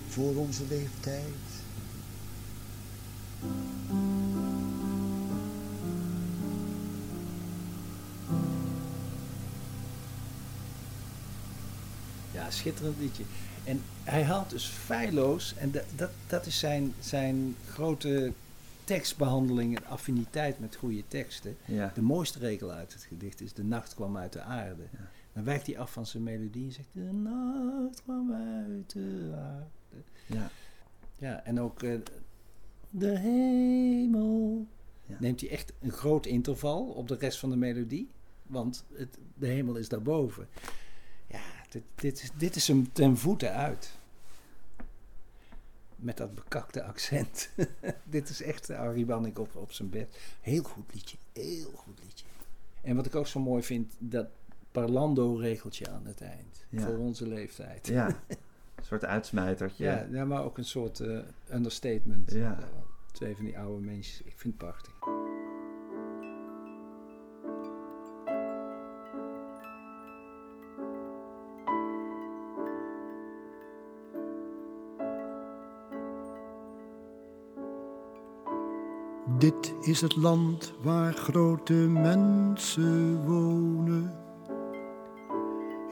[0.08, 1.55] Voor onze leeftijd.
[12.56, 13.24] Schitterend liedje.
[13.64, 18.32] En hij haalt dus feilloos, en dat, dat, dat is zijn, zijn grote
[18.84, 21.58] tekstbehandeling en affiniteit met goede teksten.
[21.66, 21.92] Ja.
[21.94, 24.84] De mooiste regel uit het gedicht is: De nacht kwam uit de aarde.
[25.34, 30.04] Dan wijkt hij af van zijn melodie en zegt: De nacht kwam uit de aarde.
[30.26, 30.50] Ja.
[31.18, 32.00] Ja, en ook eh,
[32.90, 34.68] de hemel.
[35.06, 35.18] Ja.
[35.20, 38.10] Neemt hij echt een groot interval op de rest van de melodie,
[38.44, 40.48] want het, de hemel is daarboven.
[41.76, 43.92] Dit, dit, is- dit is hem ten voeten uit.
[45.96, 47.50] Met dat bekakte accent.
[48.04, 50.18] dit is echt Harry Banning op, op zijn bed.
[50.42, 52.26] Heel goed liedje, heel goed liedje.
[52.82, 54.28] En wat ik ook zo mooi vind, dat
[54.72, 56.66] parlando-regeltje aan het eind.
[56.70, 56.82] Ja.
[56.82, 57.88] Voor onze leeftijd.
[57.88, 58.08] ja.
[58.76, 59.84] Een soort uitsmijtertje.
[59.86, 61.20] Ja, ja, maar ook een soort eh,
[61.54, 62.32] understatement.
[62.32, 62.60] Ja.
[63.12, 64.26] Twee van die oude mensen.
[64.26, 64.95] Ik vind het prachtig.
[79.46, 84.14] Dit is het land waar grote mensen wonen.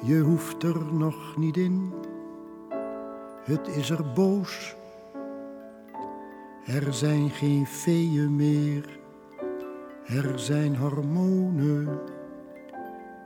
[0.04, 1.94] Je hoeft er nog niet in,
[3.44, 4.76] het is er boos.
[6.66, 9.00] Er zijn geen feeën meer,
[10.06, 12.00] er zijn hormonen.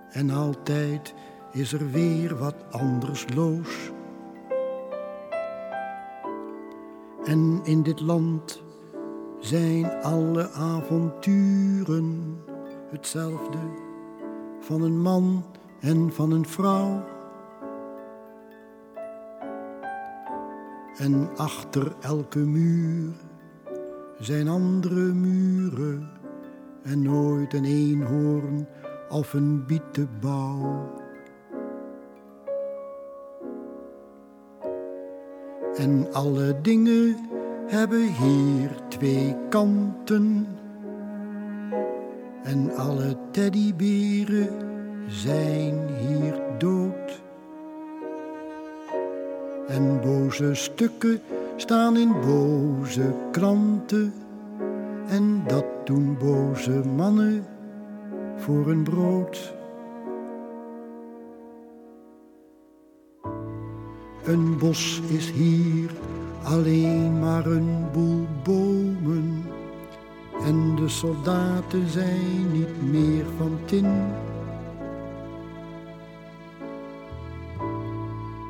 [0.09, 1.13] En altijd
[1.51, 3.91] is er weer wat anders los.
[7.23, 8.65] En in dit land
[9.39, 12.37] zijn alle avonturen
[12.89, 13.57] hetzelfde
[14.59, 15.43] van een man
[15.79, 17.03] en van een vrouw.
[20.97, 23.13] En achter elke muur
[24.19, 26.09] zijn andere muren
[26.83, 28.67] en nooit een eenhoorn
[29.09, 30.93] of een bietenbouw.
[35.75, 37.26] En alle dingen
[37.67, 40.47] hebben hier twee kanten.
[42.43, 44.49] En alle teddyberen
[45.07, 47.21] zijn hier dood.
[49.67, 51.21] En boze stukken
[51.55, 54.13] staan in boze kranten.
[55.07, 57.45] En dat doen boze mannen
[58.37, 59.55] voor een brood.
[64.23, 65.89] Een bos is hier
[66.47, 69.45] alleen maar een boel bomen.
[70.43, 73.87] En de soldaten zijn niet meer van tin.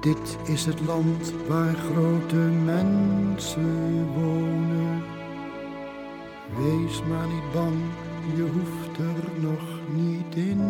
[0.01, 5.03] Dit is het land waar grote mensen wonen.
[6.57, 7.77] Wees maar niet bang,
[8.35, 10.61] je hoeft er nog niet in.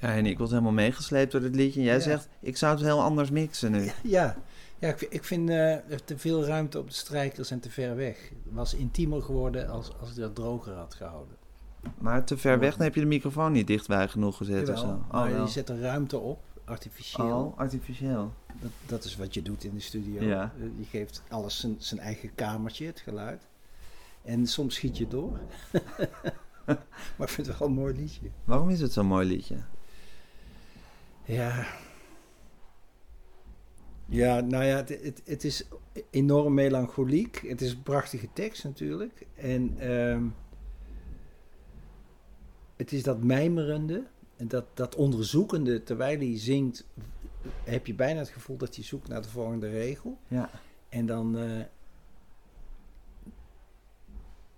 [0.00, 1.80] Ja, en ik was helemaal meegesleept door dit liedje.
[1.80, 2.00] En jij Ja.
[2.00, 3.90] zegt, ik zou het heel anders mixen nu.
[4.02, 4.36] Ja,
[4.78, 7.96] ja ik, vind- ik vind eh, te veel ruimte op de strijkers en te ver
[7.96, 8.16] weg.
[8.44, 11.36] Het was intiemer geworden als, als ik dat droger had gehouden.
[11.98, 14.84] Maar te ver weg, dan heb je de microfoon niet dichtbij genoeg gezet of zo.
[14.86, 15.44] Oh, maar wel.
[15.44, 17.44] je zet er ruimte op, artificieel.
[17.44, 18.32] Oh, artificieel.
[18.60, 20.22] Dat, dat is wat je doet in de studio.
[20.22, 20.52] Ja.
[20.58, 23.42] Eh, Je geeft alles zijn, zijn eigen kamertje, het geluid.
[24.22, 25.38] En soms schiet je door.
[27.16, 28.30] maar ik vind het wel een mooi liedje.
[28.44, 29.56] Waarom is het zo'n mooi liedje?
[31.24, 31.66] Ja.
[34.06, 35.64] Ja, nou ja, het, het, het is
[36.10, 37.36] enorm melancholiek.
[37.46, 39.26] Het is een prachtige tekst natuurlijk.
[39.34, 40.24] En ehm,
[42.76, 44.06] het is dat mijmerende
[44.36, 45.82] en dat, dat onderzoekende.
[45.82, 46.86] Terwijl hij zingt,
[47.64, 50.18] heb je bijna het gevoel dat hij zoekt naar de volgende regel.
[50.28, 50.50] Ja.
[50.88, 51.58] En dan eh,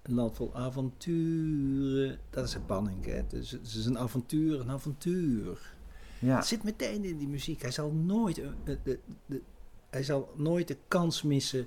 [0.03, 2.19] een land vol avonturen.
[2.31, 3.27] Dat is het banning, hè.
[3.27, 5.75] Dus het is een avontuur, een avontuur.
[6.23, 6.37] Ja.
[6.37, 7.63] Het zit meteen in die muziek.
[7.63, 9.43] Hij zal nooit, eh, de, de, de-
[9.91, 11.67] hij zal nooit de kans missen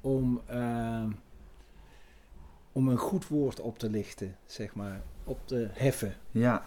[0.00, 1.04] om, eh,
[2.72, 5.02] om een goed woord op te lichten, zeg maar.
[5.24, 6.14] Op te heffen.
[6.30, 6.64] Ja.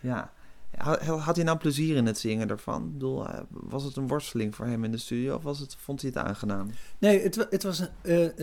[0.00, 0.32] Ja.
[0.76, 2.84] Had, had hij nou plezier in het zingen ervan?
[2.86, 5.74] Ik bedoel, eh, was het een worsteling voor hem in de studio of was het,
[5.76, 6.70] vond hij het aangenaam?
[6.98, 7.88] Nee, het, het was een,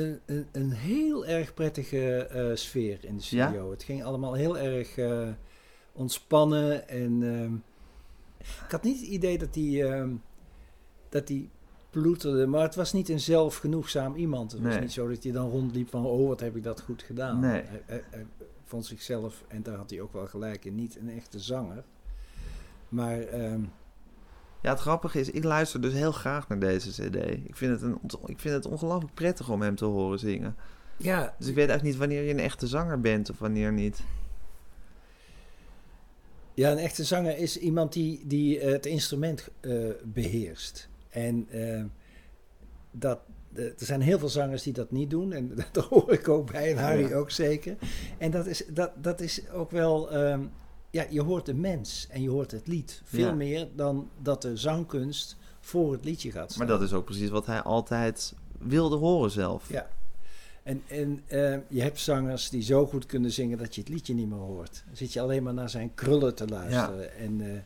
[0.04, 3.72] een, een, een heel erg prettige sfeer in de studio.
[3.72, 4.96] Het ging allemaal heel erg
[5.96, 6.88] ontspannen.
[6.90, 7.54] En ehm,
[8.66, 10.10] ik had niet het idee dat hij ehm,
[11.10, 11.50] dat hij
[11.90, 12.48] ploeterde.
[12.48, 14.52] Maar het was niet een zelfgenoegzaam iemand.
[14.52, 16.06] Het was niet zo dat hij dan rondliep van...
[16.06, 17.40] oh, wat heb ik dat goed gedaan.
[17.40, 17.62] Nee.
[17.64, 18.26] Hij, hij- hij
[18.64, 20.76] vond zichzelf, en daar had hij ook wel gelijk in...
[20.76, 21.84] niet een echte zanger.
[22.90, 23.62] Maar ehm,
[24.62, 27.16] Ja, het grappige is, ik luister dus heel graag naar deze cd.
[27.48, 30.56] Ik vind het, een, ik vind het ongelooflijk prettig om hem te horen zingen.
[30.98, 34.02] ja, Dus ik weet eigenlijk niet wanneer je een echte zanger bent of wanneer niet.
[36.56, 40.90] Ja, een echte zanger is iemand die, die eh, het instrument eh, beheerst.
[41.10, 41.84] En eh,
[42.92, 43.20] dat,
[43.54, 45.34] er zijn heel veel zangers die dat niet doen.
[45.34, 46.72] En daar hoor ik ook bij.
[46.72, 47.16] En Harry Ja.
[47.16, 47.76] ook zeker.
[48.18, 50.12] En dat is, dat, dat is ook wel...
[50.12, 50.44] ehm,
[50.92, 53.02] ja, je hoort de mens en je hoort het lied.
[53.04, 53.34] Veel Ja.
[53.34, 56.68] meer dan dat de zangkunst voor het liedje gaat staan.
[56.68, 59.70] Maar dat is ook precies wat hij altijd wilde horen zelf.
[59.70, 59.88] Ja.
[60.66, 64.14] En, en eh, je hebt zangers die zo goed kunnen zingen dat je het liedje
[64.14, 64.84] niet meer hoort.
[64.88, 67.16] Dan zit je alleen maar naar zijn krullen te luisteren.
[67.18, 67.60] En eh,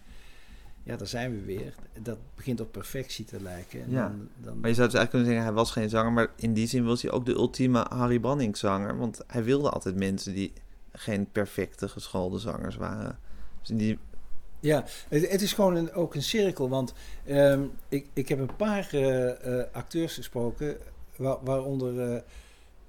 [0.84, 1.74] ja, daar zijn we weer.
[2.02, 3.82] Dat begint op perfectie te lijken.
[3.84, 4.02] En Ja.
[4.08, 6.54] dan, dan, Maar je zou dus eigenlijk kunnen zeggen, hij was geen zanger, maar in
[6.54, 8.98] die zin was hij ook de ultieme Harry Banning zanger.
[8.98, 10.54] Want hij wilde altijd mensen die
[10.92, 13.20] geen perfecte geschoolde zangers waren.
[13.62, 13.98] Dus die,
[14.60, 16.70] Ja, het, het is gewoon een, ook een cirkel.
[16.70, 16.94] Want
[17.26, 20.78] ehm, ik, ik heb een paar eh, acteurs gesproken,
[21.16, 22.24] wa- waaronder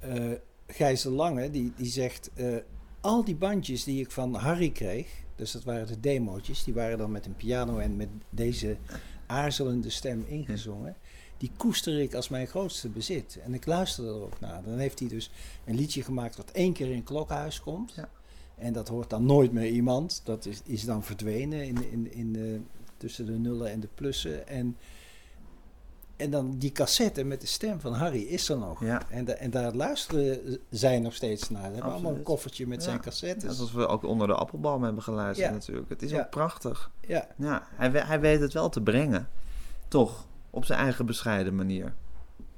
[0.01, 0.33] eh,
[0.67, 2.31] Gijs de Lange, die, die zegt...
[2.35, 2.57] eh,
[3.01, 6.65] al die bandjes die ik van Harry kreeg, dus dat waren de demootjes...
[6.65, 8.77] die waren dan met een piano en met deze
[9.27, 10.97] aarzelende stem ingezongen...
[11.37, 13.39] die koester ik als mijn grootste bezit.
[13.45, 14.63] En ik luisterde er ook naar.
[14.63, 15.31] Dan heeft hij dus
[15.65, 17.93] een liedje gemaakt wat één keer in klokhuis komt...
[17.95, 18.09] Ja.
[18.61, 20.21] En dat hoort dan nooit meer iemand.
[20.25, 22.61] Dat is, is dan verdwenen in, in, in de,
[22.97, 24.49] tussen de nullen en de plussen.
[24.49, 24.77] En,
[26.21, 28.85] en dan die cassette met de stem van Harry is er nog.
[28.85, 29.03] Ja.
[29.11, 31.65] En, da- en daar luisteren zij nog steeds naar.
[31.67, 33.03] Ze hebben allemaal een koffertje met zijn Ja.
[33.03, 33.57] cassettes.
[33.57, 35.55] zoals we ook onder de appelboom hebben geluisterd Ja.
[35.55, 35.89] natuurlijk.
[35.89, 36.21] Het is Ja.
[36.21, 36.91] ook prachtig.
[37.01, 39.29] Ja, Ja, hij, hij weet het wel te brengen.
[39.89, 41.93] Toch, op zijn eigen bescheiden manier.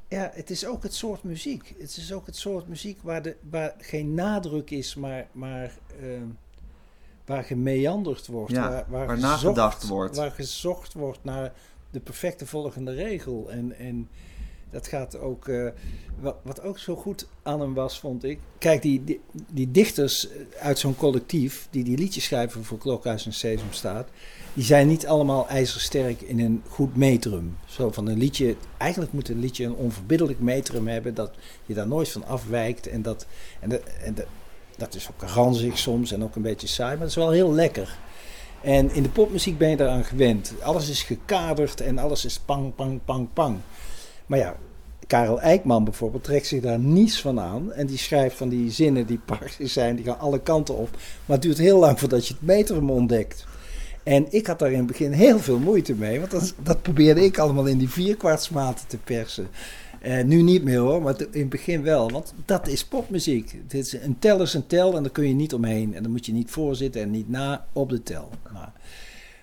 [0.08, 1.74] ja, het is ook het soort muziek.
[1.78, 6.26] Het is ook het soort muziek waar, de, waar geen nadruk is, maar, maar ehm,
[7.26, 8.52] waar gemeanderd wordt.
[8.52, 10.16] Ja, waar, waar, waar gezocht- nagedacht wordt.
[10.16, 11.52] Waar gezocht wordt naar
[11.93, 13.51] de perfecte volgende regel.
[13.51, 14.09] En, en
[14.70, 15.49] dat gaat ook.
[15.49, 15.68] eh,
[16.20, 18.38] wat, wat ook zo goed aan hem was, vond ik.
[18.59, 19.20] Kijk, die, die,
[19.51, 21.68] die dichters eh, uit zo'n collectief.
[21.70, 24.09] die die liedjes schrijven voor Klokhuis en Sesamstraat.
[24.55, 27.57] die zijn niet allemaal ijzersterk in een goed metrum.
[27.66, 28.57] Zo van een liedje.
[28.76, 31.14] Eigenlijk moet een liedje een onverbiddelijk metrum hebben.
[31.14, 31.32] dat
[31.66, 32.86] je daar nooit van afwijkt.
[32.86, 33.26] En dat.
[33.61, 34.14] En de, en
[34.76, 37.53] dat is ook ranzig soms en ook een beetje saai, maar dat is wel heel
[37.53, 37.99] lekker.
[38.62, 40.52] En in de popmuziek ben je daaraan gewend.
[40.62, 43.56] Alles is gekaderd en alles is pang, pang, pang, pang.
[44.26, 44.56] Maar ja,
[45.06, 47.72] Karel Eikman bijvoorbeeld trekt zich daar niets van aan.
[47.72, 50.90] En die schrijft van die zinnen die prachtig zijn, die gaan alle kanten op.
[50.90, 53.46] Maar het duurt heel lang voordat je het metrum ontdekt.
[54.02, 57.24] En ik had daar in het begin heel veel moeite mee, want dat, dat probeerde
[57.24, 59.48] ik allemaal in die vierkwartsmaten te persen.
[60.03, 62.11] Eh, nu niet meer hoor, maar in het begin wel.
[62.11, 63.61] Want dat is popmuziek.
[63.66, 65.94] Dit is een tel is een tel en daar kun je niet omheen.
[65.94, 68.30] En dan moet je niet voorzitten en niet na op de tel.
[68.53, 68.72] Maar,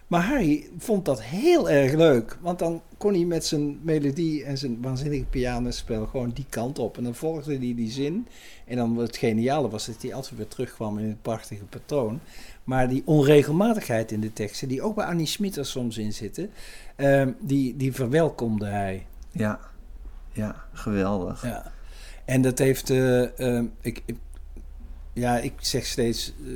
[0.07, 2.37] Maar Harry vond dat heel erg leuk.
[2.41, 6.97] Want dan kon hij met zijn melodie en zijn waanzinnige pianospel gewoon die kant op.
[6.97, 8.27] En dan volgde hij die zin.
[8.65, 12.19] En dan het geniale was dat hij altijd weer terugkwam in het prachtige patroon.
[12.63, 16.49] Maar die onregelmatigheid in de teksten, die ook bij Annie Smit er soms in zitten,
[16.95, 19.05] ehm, die, die verwelkomde hij.
[19.31, 19.68] Ja,
[20.39, 21.43] ja geweldig.
[21.43, 21.71] Ja.
[22.25, 22.89] En dat heeft.
[22.89, 24.17] eh, ehm, ik, ik-
[25.13, 26.33] ja, ik zeg steeds.
[26.45, 26.51] eh,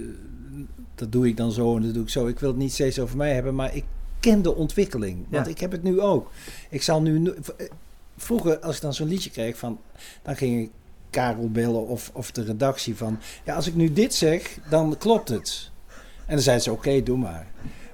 [0.96, 2.28] dat doe ik dan zo en dat doe ik zo.
[2.28, 3.84] Ik wil het niet steeds over mij hebben, maar ik
[4.20, 5.26] ken de ontwikkeling.
[5.30, 5.52] Want Ja.
[5.52, 6.32] ik heb het nu ook.
[6.70, 7.34] Ik zal nu.
[7.58, 7.68] eh,
[8.18, 9.80] Vroeger, als ik dan zo'n liedje kreeg van.
[10.22, 10.72] dan ging ik
[11.10, 13.20] Karel bellen of, of de redactie van.
[13.44, 15.72] Ja, als ik nu dit zeg, dan klopt het.
[16.26, 17.48] En dan zeiden ze: Oké, doe maar.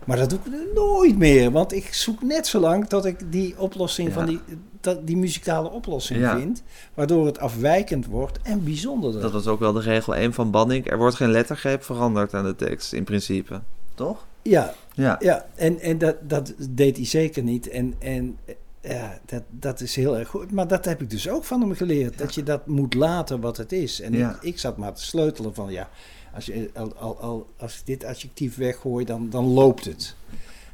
[0.05, 1.51] Maar dat doe ik nooit meer.
[1.51, 4.13] Want ik zoek net zo lang tot ik die oplossing Ja.
[4.13, 4.39] van die,
[4.81, 6.37] dat, die muzikale oplossing Ja.
[6.37, 6.63] vind.
[6.93, 9.21] Waardoor het afwijkend wordt en bijzonderder.
[9.21, 10.91] Dat was ook wel de regel 1 van Banning.
[10.91, 13.61] Er wordt geen lettergreep veranderd aan de tekst, in principe.
[13.95, 14.25] Toch?
[14.41, 15.15] Ja, Ja.
[15.19, 15.45] ja.
[15.55, 17.69] en, en dat, dat deed hij zeker niet.
[17.69, 18.37] En, en
[18.81, 20.51] ja, dat, dat is heel erg goed.
[20.51, 22.17] Maar dat heb ik dus ook van hem geleerd.
[22.17, 24.01] Dat je dat moet laten wat het is.
[24.01, 24.29] En Ja.
[24.29, 25.89] ik, ik zat maar te sleutelen van ja,
[26.33, 30.15] als, je, al, al, al, als ik dit adjectief weggooi, dan, dan loopt het.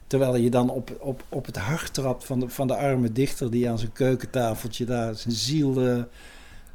[0.08, 3.52] Terwijl je dan op, op, op het hart trapt van de, van de arme dichter
[3.52, 5.88] die aan zijn keukentafeltje daar zijn ziel.
[5.88, 6.04] eh,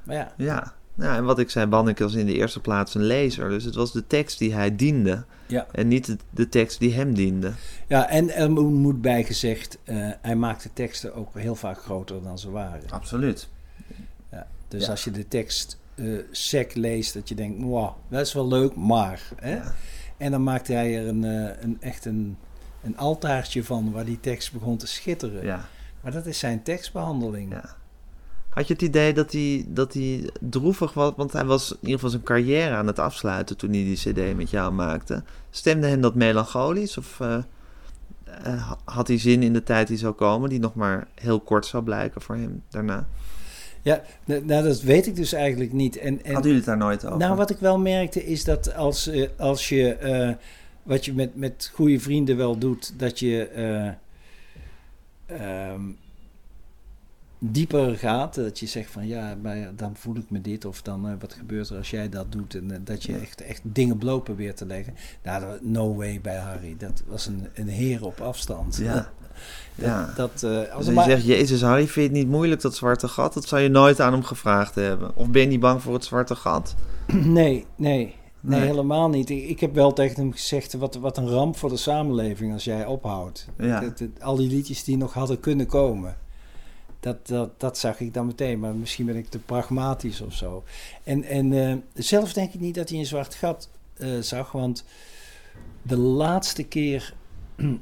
[0.04, 0.72] maar ja, Ja.
[0.94, 3.48] ja, en wat ik zei, Banning was in de eerste plaats een lezer.
[3.48, 5.24] Dus het was de tekst die hij diende.
[5.46, 5.66] Ja.
[5.72, 7.52] En niet de, de tekst die hem diende.
[7.88, 12.38] ja, en er mo- moet bijgezegd, eh hij maakte teksten ook heel vaak groter dan
[12.38, 12.90] ze waren.
[12.90, 13.48] Absoluut.
[14.30, 14.90] Ja, dus Ja.
[14.90, 18.74] als je de tekst eh sec leest, dat je denkt, wow, dat is wel leuk,
[18.76, 19.22] maar.
[19.36, 19.58] Hè?
[20.16, 21.22] En dan maakte hij er een,
[21.62, 22.36] een, echt een,
[22.82, 25.44] een altaartje van waar die tekst begon te schitteren.
[25.44, 25.68] Ja.
[26.00, 27.52] Maar dat is zijn tekstbehandeling.
[27.52, 27.76] Ja.
[28.48, 31.12] Had je het idee dat hij, dat hij droevig was?
[31.16, 34.36] Want hij was in ieder geval zijn carrière aan het afsluiten toen hij die cd
[34.36, 35.22] met jou maakte.
[35.50, 36.98] Stemde hem dat melancholisch?
[36.98, 37.36] Of eh,
[38.24, 41.66] eh, had hij zin in de tijd die zou komen, die nog maar heel kort
[41.66, 43.06] zou blijken voor hem daarna?
[43.82, 45.96] Ja, nou dat weet ik dus eigenlijk niet.
[45.96, 47.18] En, en, Hadden jullie het daar nooit over?
[47.18, 50.36] Nou, wat ik wel merkte is dat als, eh, als je,
[50.82, 53.86] wat je met, met goede vrienden wel doet, dat je eh,
[55.26, 55.82] ehm,
[57.38, 58.34] dieper gaat.
[58.34, 61.32] Dat je zegt van ja, maar dan voel ik me dit of dan eh, wat
[61.32, 62.54] gebeurt er als jij dat doet.
[62.54, 64.94] En eh, dat je echt, echt dingen bloot probeert te leggen.
[65.22, 66.76] Nou, no way bij Harry.
[66.78, 68.76] Dat was een, een heer op afstand.
[68.76, 68.94] Ja.
[69.74, 70.12] Dat, Ja.
[70.16, 73.08] dat, eh, als er je zegt, Jezus Harry, vind je het niet moeilijk dat zwarte
[73.08, 73.34] gat?
[73.34, 75.16] Dat zou je nooit aan hem gevraagd hebben.
[75.16, 76.74] Of ben je niet bang voor het zwarte gat?
[77.12, 78.14] Nee, nee.
[78.40, 78.68] Nee, Nee.
[78.68, 79.30] helemaal niet.
[79.30, 82.64] Ik, ik heb wel tegen hem gezegd, wat, wat een ramp voor de samenleving als
[82.64, 83.46] jij ophoudt.
[83.58, 83.80] Ja.
[83.80, 86.16] Dat- dat- al die liedjes die nog hadden kunnen komen.
[87.00, 90.64] Dat, dat, dat zag ik dan meteen, maar misschien ben ik te pragmatisch of zo.
[91.04, 94.84] En, en eh, zelf denk ik niet dat hij een zwart gat eh, zag, want
[95.82, 97.14] de laatste keer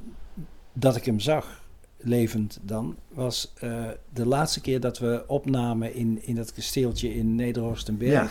[0.73, 1.63] dat ik hem zag,
[1.97, 7.35] levend dan, was eh, de laatste keer dat we opnamen in, in dat kasteeltje in
[7.35, 8.13] Nederhorstenberg.
[8.13, 8.29] Ja.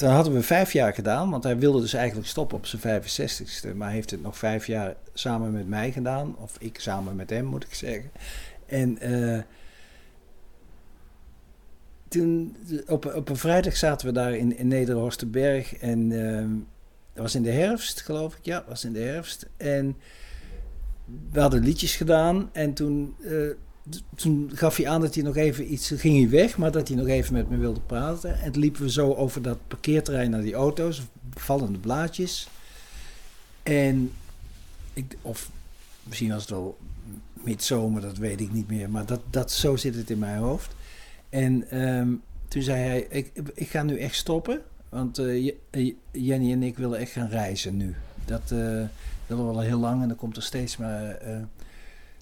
[0.00, 3.76] Toen hadden we vijf jaar gedaan, want hij wilde dus eigenlijk stoppen op zijn 65ste.
[3.76, 6.36] Maar heeft het nog vijf jaar samen met mij gedaan.
[6.38, 8.10] Of ik samen met hem, moet ik zeggen.
[8.66, 9.42] En eh,
[12.08, 15.76] toen, op, op een vrijdag zaten we daar in, in Nederhorstenberg.
[15.76, 16.44] En eh,
[17.12, 18.44] dat was in de herfst, geloof ik.
[18.44, 19.46] Ja, dat was in de herfst.
[19.56, 19.96] En
[21.32, 22.50] we hadden liedjes gedaan.
[22.52, 23.32] En toen, eh,
[24.14, 25.92] toen gaf hij aan dat hij nog even iets...
[25.96, 28.40] Ging hij weg, maar dat hij nog even met me wilde praten.
[28.40, 31.02] En toen liepen we zo over dat parkeerterrein naar die auto's.
[31.34, 32.48] Vallende blaadjes.
[33.62, 34.12] En...
[34.92, 35.50] Ik, of
[36.02, 36.78] misschien was het wel
[37.32, 38.90] midzomer, dat weet ik niet meer.
[38.90, 40.74] Maar dat, dat, zo zit het in mijn hoofd.
[41.28, 42.08] En ehm,
[42.48, 44.62] toen zei hij, ik, ik ga nu echt stoppen.
[44.88, 47.94] Want eh, eh, Jenny en ik willen echt gaan reizen nu.
[48.24, 48.82] Dat eh,
[49.26, 51.18] willen we al heel lang en dan komt er steeds maar...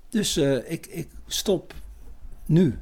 [0.08, 1.74] dus eh, ik, ik stop
[2.46, 2.78] nu.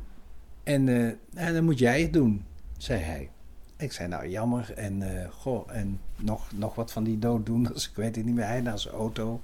[0.63, 2.45] En eh, dan moet jij het doen,
[2.77, 3.31] zei hij.
[3.77, 4.73] Ik zei, nou jammer.
[4.73, 7.63] En, eh, goh, en nog, nog wat van die dood doen.
[7.73, 8.47] Dus ik weet het niet meer.
[8.47, 9.41] Hij naar zijn auto.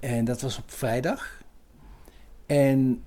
[0.00, 1.42] En dat was op vrijdag.
[2.46, 3.02] En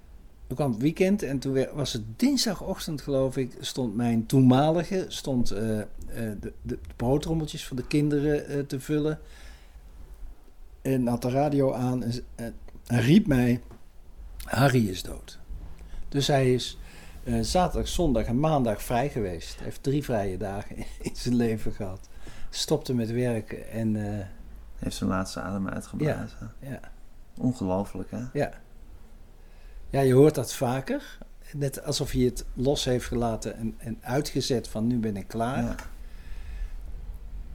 [0.47, 5.47] toen kwam het weekend en toen was het dinsdagochtend, geloof ik, stond mijn toenmalige, stond
[5.47, 5.87] de,
[6.61, 9.19] de broodrommeltjes voor de kinderen te vullen.
[10.81, 12.03] En had de radio aan
[12.35, 12.53] en,
[12.87, 13.61] riep mij,
[14.45, 15.39] Harry is dood.
[16.09, 16.77] Dus hij is
[17.23, 19.55] eh, zaterdag, zondag en maandag vrij geweest.
[19.55, 22.09] Hij heeft drie vrije dagen in zijn leven gehad.
[22.49, 24.25] Stopte met werken en eh,
[24.75, 26.53] Heeft zijn laatste adem uitgeblazen.
[26.59, 26.79] ja,
[27.37, 28.23] Ongelooflijk, hè?
[28.33, 28.51] ja.
[29.89, 31.17] Ja, je hoort dat vaker.
[31.53, 35.63] Net alsof hij het los heeft gelaten en, en uitgezet van nu ben ik klaar.
[35.63, 35.75] Ja.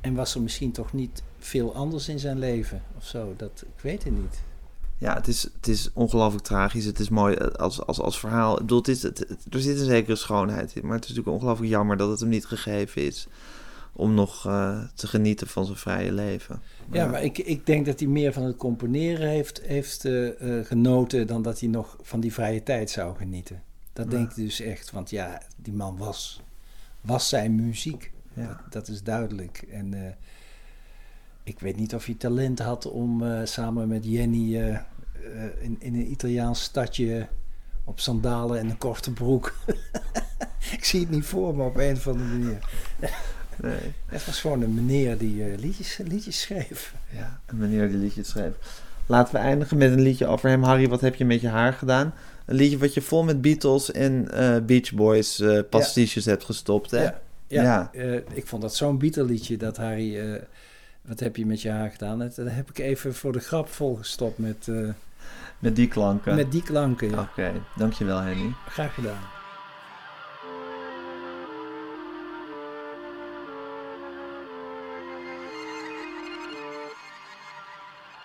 [0.01, 3.35] En was er misschien toch niet veel anders in zijn leven of zo.
[3.37, 4.41] Dat, ik weet het niet.
[4.98, 6.85] Ja, het is, het is ongelooflijk tragisch.
[6.85, 8.52] Het is mooi eh, als, als, als verhaal.
[8.52, 10.82] Ik bedoel, het is, het, het- er zit een zekere schoonheid in.
[10.86, 13.27] Maar het is natuurlijk ongelooflijk jammer dat het hem niet gegeven is...
[13.93, 16.60] om nog eh, te genieten van zijn vrije leven.
[16.93, 20.28] Ja, maar ik, ik denk dat hij meer van het componeren heeft, heeft eh,
[20.62, 23.62] genoten dan dat hij nog van die vrije tijd zou genieten.
[23.93, 26.43] Dat denk ik dus echt, want ja, die man was,
[27.01, 28.12] was zijn muziek.
[28.32, 28.47] Ja.
[28.47, 29.64] Dat, dat is duidelijk.
[29.70, 29.94] En
[31.47, 34.81] ik weet niet of hij talent had om eh, samen met Jenny eh, eh,
[35.59, 37.27] in, in een Italiaans stadje
[37.85, 39.55] op sandalen en een korte broek.
[40.77, 42.59] ik zie het niet voor me op een of andere manier.
[43.62, 43.94] Nee.
[44.06, 46.94] Het was gewoon een meneer die liedjes, liedjes schreef.
[47.12, 48.52] Ja, een meneer die liedjes schreef.
[49.06, 50.62] Laten we eindigen met een liedje over hem.
[50.62, 52.14] Harry, wat heb je met je haar gedaan?
[52.44, 54.28] Een liedje wat je vol met Beatles en
[54.66, 57.02] Beach Boys pastiches hebt gestopt, hè?
[57.02, 58.20] Ja, ja, Ja.
[58.32, 60.40] ik vond dat zo'n Beatle-liedje dat Harry...
[61.07, 62.19] wat heb je met je haar gedaan?
[62.19, 64.89] Dat, dat heb ik even voor de grap volgestopt met, eh,
[65.59, 66.35] Met die klanken.
[66.35, 67.11] met die klanken.
[67.11, 67.20] Ja.
[67.20, 68.53] Oké, dankjewel Henny.
[68.69, 69.23] Graag gedaan.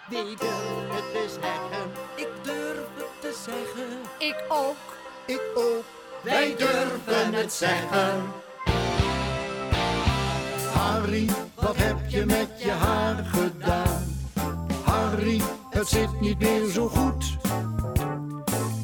[0.09, 1.91] Wie durft het te zeggen?
[2.15, 3.99] Ik durf het te zeggen.
[4.19, 4.77] Ik ook.
[5.25, 5.83] Ik ook.
[6.23, 8.23] Wij durven het zeggen.
[10.81, 14.03] Harry, wat heb je met je haar gedaan?
[14.83, 17.37] Harry, het zit niet meer zo goed.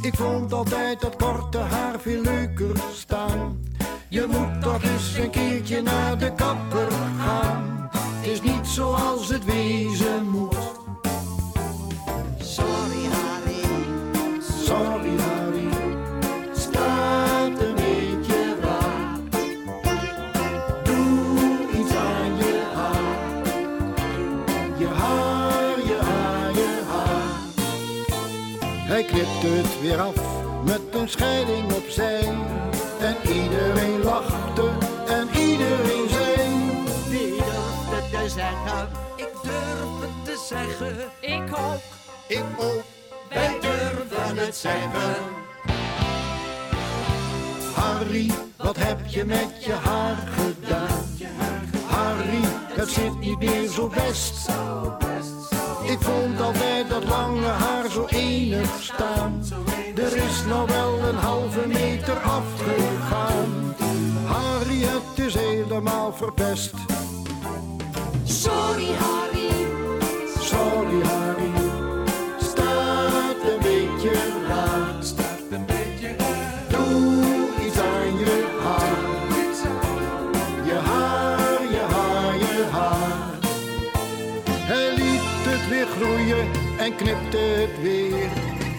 [0.02, 3.64] Ik vond altijd dat korte haar veel leuker staan.
[4.10, 7.90] Je moet toch eens een keertje naar de kapper gaan.
[7.91, 10.56] Het is niet zoals het wezen moet.
[28.98, 30.15] Hij knipte het weer af
[30.64, 32.24] met een scheiding opzij.
[32.99, 34.69] En iedereen lachte
[35.07, 36.36] en iedereen zei.
[37.10, 38.90] wie durft het te zeggen?
[39.15, 40.95] Ik durf het te zeggen.
[41.19, 41.82] Ik ook.
[42.28, 42.84] Ik ook.
[43.30, 45.15] Wij durven het zeggen.
[47.74, 51.06] Harry, wat heb je met je haar gedaan?
[51.86, 52.41] Harry,
[52.74, 54.49] het zit niet meer zo best.
[55.84, 59.44] Ik vond altijd dat lange haar zo enig staan.
[59.95, 63.76] Er is nou wel een halve meter afgegaan.
[64.26, 66.74] Harry, het is helemaal verpest.
[68.24, 69.49] Sorry, Harry.
[70.40, 71.56] Sorry Harry,
[86.88, 88.30] en knipte het weer.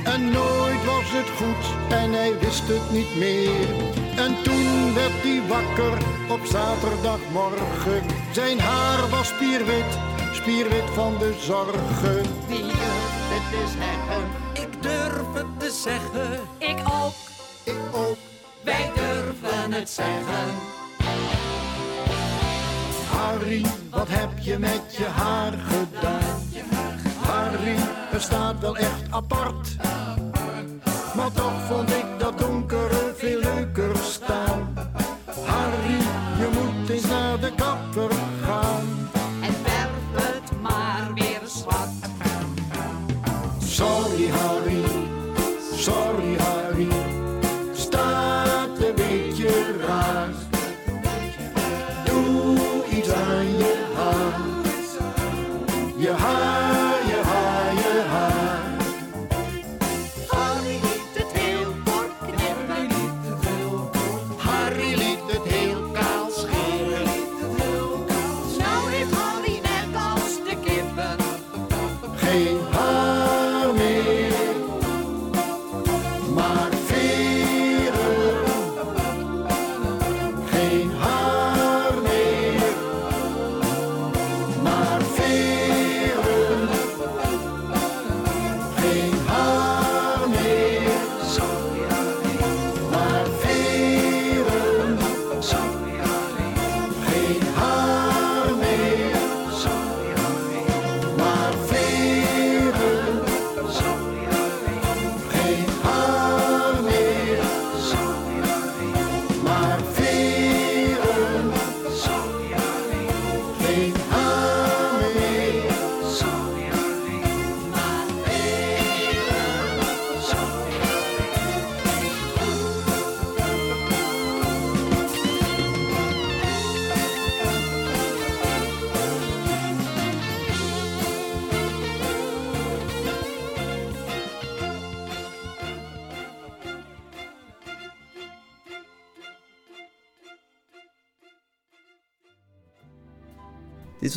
[0.04, 3.68] En nooit was het goed en hij wist het niet meer.
[4.16, 5.98] En toen werd hij wakker
[6.28, 8.02] op zaterdagmorgen.
[8.32, 9.92] Zijn haar was spierwit,
[10.32, 12.22] spierwit van de zorgen.
[12.46, 14.22] Wie durft het te zeggen?
[14.64, 16.40] Ik durf het te zeggen.
[16.58, 17.18] Ik ook.
[17.64, 18.18] Ik ook.
[18.64, 20.46] Wij durven het zeggen.
[23.10, 26.48] Harry, wat heb je met je haar gedaan?
[28.10, 29.76] Het staat wel echt apart.
[31.14, 32.17] Maar toch vond ik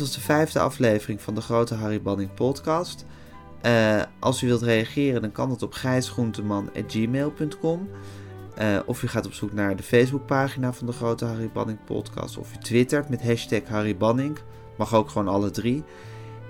[0.02, 3.04] was de vijfde aflevering van de Grote Harry Banning podcast.
[3.60, 7.88] Eh, als u wilt reageren, dan kan dat op gijsgroenteman.gmail.com.
[8.54, 12.38] Eh of u gaat op zoek naar de Facebookpagina van de Grote Harry Banning podcast.
[12.38, 14.38] Of u twittert met hashtag Harry Banning.
[14.76, 15.84] Mag ook gewoon alle drie.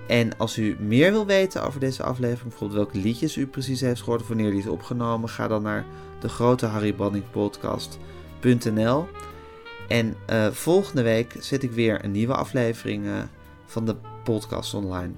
[0.09, 4.01] En als u meer wil weten over deze aflevering, bijvoorbeeld welke liedjes u precies heeft
[4.01, 5.85] gehoord of wanneer die is opgenomen, ga dan naar
[6.21, 9.07] de grote Harry Banning podcast.nl.
[9.89, 13.07] En eh, volgende week zet ik weer een nieuwe aflevering
[13.73, 15.13] van de podcast online.